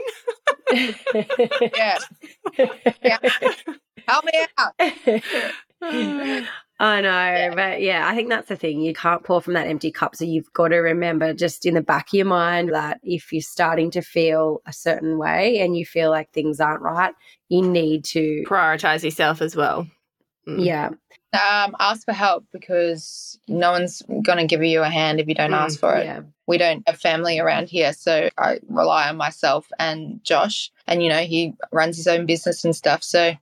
yeah. 1.75 1.97
Yeah. 3.01 3.17
Help 4.07 4.25
me 4.25 4.33
out. 4.57 6.43
I 6.83 6.99
know, 6.99 7.07
yeah. 7.09 7.55
but 7.55 7.81
yeah, 7.81 8.05
I 8.05 8.13
think 8.13 8.27
that's 8.27 8.49
the 8.49 8.57
thing. 8.57 8.81
You 8.81 8.93
can't 8.93 9.23
pour 9.23 9.39
from 9.39 9.53
that 9.53 9.67
empty 9.67 9.89
cup. 9.89 10.17
So 10.17 10.25
you've 10.25 10.51
got 10.51 10.67
to 10.67 10.79
remember 10.79 11.33
just 11.33 11.65
in 11.65 11.75
the 11.75 11.81
back 11.81 12.09
of 12.09 12.13
your 12.13 12.25
mind 12.25 12.73
that 12.73 12.99
if 13.03 13.31
you're 13.31 13.41
starting 13.41 13.89
to 13.91 14.01
feel 14.01 14.61
a 14.65 14.73
certain 14.73 15.17
way 15.17 15.59
and 15.59 15.77
you 15.77 15.85
feel 15.85 16.09
like 16.09 16.29
things 16.31 16.59
aren't 16.59 16.81
right, 16.81 17.13
you 17.47 17.61
need 17.61 18.03
to 18.05 18.43
prioritize 18.45 19.01
yourself 19.01 19.41
as 19.41 19.55
well. 19.55 19.87
Mm. 20.45 20.65
Yeah. 20.65 20.87
Um, 20.87 21.73
ask 21.79 22.03
for 22.03 22.11
help 22.11 22.43
because 22.51 23.39
no 23.47 23.71
one's 23.71 24.01
going 24.01 24.39
to 24.39 24.45
give 24.45 24.61
you 24.61 24.81
a 24.81 24.89
hand 24.89 25.21
if 25.21 25.29
you 25.29 25.35
don't 25.35 25.51
mm, 25.51 25.57
ask 25.57 25.79
for 25.79 25.95
it. 25.95 26.03
Yeah. 26.03 26.21
We 26.45 26.57
don't 26.57 26.83
have 26.87 26.99
family 26.99 27.39
around 27.39 27.69
here, 27.69 27.93
so 27.93 28.29
I 28.37 28.59
rely 28.67 29.09
on 29.09 29.17
myself 29.17 29.67
and 29.79 30.23
Josh. 30.23 30.71
And, 30.87 31.01
you 31.01 31.09
know, 31.09 31.21
he 31.21 31.53
runs 31.71 31.95
his 31.95 32.07
own 32.07 32.25
business 32.25 32.65
and 32.65 32.75
stuff. 32.75 33.03
So 33.03 33.33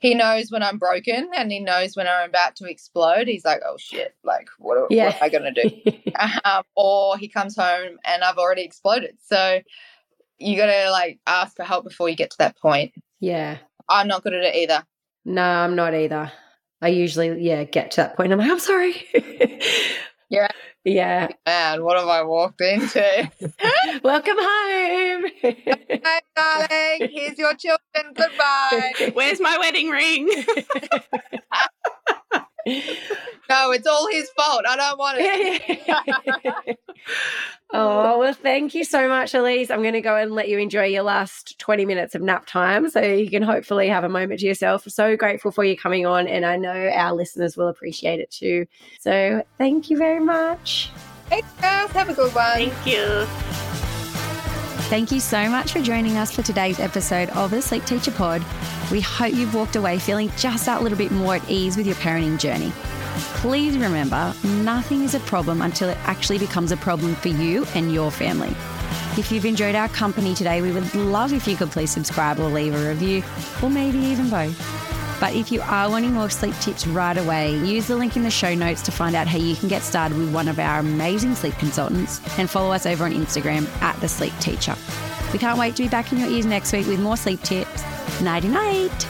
he 0.00 0.14
knows 0.14 0.50
when 0.50 0.62
I'm 0.62 0.76
broken 0.76 1.30
and 1.34 1.50
he 1.50 1.60
knows 1.60 1.96
when 1.96 2.06
I'm 2.06 2.28
about 2.28 2.56
to 2.56 2.66
explode. 2.66 3.28
He's 3.28 3.44
like, 3.44 3.60
oh 3.66 3.76
shit, 3.78 4.14
like, 4.24 4.48
what, 4.58 4.86
yeah. 4.90 5.06
what 5.06 5.16
am 5.16 5.22
I 5.22 5.28
going 5.30 5.54
to 5.54 5.68
do? 5.68 6.12
um, 6.44 6.62
or 6.74 7.16
he 7.16 7.28
comes 7.28 7.56
home 7.56 7.98
and 8.04 8.22
I've 8.22 8.38
already 8.38 8.62
exploded. 8.62 9.16
So 9.24 9.62
you 10.38 10.56
got 10.56 10.66
to 10.66 10.90
like 10.90 11.18
ask 11.26 11.56
for 11.56 11.64
help 11.64 11.84
before 11.84 12.08
you 12.08 12.16
get 12.16 12.30
to 12.32 12.38
that 12.38 12.58
point. 12.58 12.92
Yeah. 13.20 13.58
I'm 13.88 14.08
not 14.08 14.22
good 14.22 14.34
at 14.34 14.44
it 14.44 14.54
either. 14.54 14.84
No, 15.24 15.42
I'm 15.42 15.76
not 15.76 15.94
either. 15.94 16.32
I 16.82 16.88
usually, 16.88 17.42
yeah, 17.42 17.64
get 17.64 17.90
to 17.92 17.96
that 17.98 18.16
point. 18.16 18.32
I'm 18.32 18.38
like, 18.38 18.50
I'm 18.50 18.58
sorry. 18.58 19.06
yeah. 20.30 20.48
Yeah. 20.84 21.28
Man, 21.46 21.84
what 21.84 21.98
have 21.98 22.08
I 22.08 22.22
walked 22.22 22.60
into? 22.62 23.30
Welcome 24.02 24.36
home. 24.38 25.24
Hi, 25.42 26.20
darling. 26.34 27.10
Here's 27.12 27.38
your 27.38 27.54
children. 27.54 28.14
Goodbye. 28.14 29.10
Where's 29.12 29.40
my 29.40 29.58
wedding 29.58 29.90
ring? 29.90 30.30
No, 33.50 33.72
it's 33.72 33.86
all 33.86 34.08
his 34.12 34.30
fault. 34.30 34.62
I 34.68 34.76
don't 34.76 34.96
want 34.96 35.18
it. 35.20 36.78
oh, 37.72 38.20
well, 38.20 38.32
thank 38.32 38.76
you 38.76 38.84
so 38.84 39.08
much, 39.08 39.32
Elyse. 39.32 39.72
I'm 39.72 39.82
going 39.82 39.94
to 39.94 40.00
go 40.00 40.14
and 40.14 40.30
let 40.30 40.48
you 40.48 40.58
enjoy 40.58 40.84
your 40.84 41.02
last 41.02 41.58
20 41.58 41.84
minutes 41.84 42.14
of 42.14 42.22
nap 42.22 42.46
time 42.46 42.88
so 42.90 43.00
you 43.00 43.28
can 43.28 43.42
hopefully 43.42 43.88
have 43.88 44.04
a 44.04 44.08
moment 44.08 44.38
to 44.40 44.46
yourself. 44.46 44.84
So 44.86 45.16
grateful 45.16 45.50
for 45.50 45.64
you 45.64 45.76
coming 45.76 46.06
on, 46.06 46.28
and 46.28 46.46
I 46.46 46.56
know 46.56 46.90
our 46.94 47.12
listeners 47.12 47.56
will 47.56 47.66
appreciate 47.66 48.20
it 48.20 48.30
too. 48.30 48.66
So 49.00 49.44
thank 49.58 49.90
you 49.90 49.98
very 49.98 50.20
much. 50.20 50.92
Thanks, 51.26 51.50
guys. 51.60 51.90
Have 51.90 52.08
a 52.08 52.14
good 52.14 52.32
one. 52.32 52.54
Thank 52.54 52.86
you. 52.86 53.26
Thank 54.90 55.10
you 55.10 55.18
so 55.18 55.48
much 55.48 55.72
for 55.72 55.80
joining 55.80 56.16
us 56.16 56.32
for 56.32 56.42
today's 56.42 56.78
episode 56.78 57.30
of 57.30 57.50
the 57.50 57.62
Sleep 57.62 57.84
Teacher 57.84 58.12
Pod. 58.12 58.44
We 58.90 59.00
hope 59.00 59.34
you've 59.34 59.54
walked 59.54 59.76
away 59.76 59.98
feeling 59.98 60.32
just 60.36 60.66
that 60.66 60.82
little 60.82 60.98
bit 60.98 61.12
more 61.12 61.36
at 61.36 61.48
ease 61.48 61.76
with 61.76 61.86
your 61.86 61.96
parenting 61.96 62.38
journey. 62.38 62.72
Please 63.36 63.76
remember, 63.76 64.34
nothing 64.44 65.02
is 65.02 65.14
a 65.14 65.20
problem 65.20 65.62
until 65.62 65.88
it 65.88 65.98
actually 66.04 66.38
becomes 66.38 66.72
a 66.72 66.76
problem 66.76 67.14
for 67.14 67.28
you 67.28 67.64
and 67.74 67.92
your 67.92 68.10
family. 68.10 68.54
If 69.16 69.30
you've 69.30 69.44
enjoyed 69.44 69.74
our 69.74 69.88
company 69.88 70.34
today, 70.34 70.62
we 70.62 70.72
would 70.72 70.94
love 70.94 71.32
if 71.32 71.46
you 71.46 71.56
could 71.56 71.70
please 71.70 71.90
subscribe 71.90 72.38
or 72.40 72.48
leave 72.48 72.74
a 72.74 72.88
review, 72.88 73.22
or 73.62 73.70
maybe 73.70 73.98
even 73.98 74.28
both. 74.28 74.56
But 75.20 75.34
if 75.34 75.52
you 75.52 75.60
are 75.60 75.90
wanting 75.90 76.14
more 76.14 76.30
sleep 76.30 76.54
tips 76.60 76.86
right 76.86 77.16
away, 77.16 77.56
use 77.58 77.86
the 77.86 77.96
link 77.96 78.16
in 78.16 78.22
the 78.22 78.30
show 78.30 78.54
notes 78.54 78.82
to 78.82 78.90
find 78.90 79.14
out 79.14 79.26
how 79.28 79.38
you 79.38 79.54
can 79.54 79.68
get 79.68 79.82
started 79.82 80.16
with 80.16 80.32
one 80.32 80.48
of 80.48 80.58
our 80.58 80.78
amazing 80.78 81.34
sleep 81.34 81.54
consultants 81.54 82.20
and 82.38 82.48
follow 82.48 82.72
us 82.72 82.86
over 82.86 83.04
on 83.04 83.12
Instagram 83.12 83.68
at 83.82 84.00
The 84.00 84.08
Sleep 84.08 84.32
Teacher. 84.40 84.74
We 85.32 85.38
can't 85.38 85.58
wait 85.58 85.76
to 85.76 85.82
be 85.82 85.88
back 85.88 86.12
in 86.12 86.18
your 86.18 86.28
ears 86.28 86.46
next 86.46 86.72
week 86.72 86.86
with 86.86 87.00
more 87.00 87.16
sleep 87.16 87.42
tips. 87.42 87.82
Nighty 88.20 88.48
night. 88.48 89.09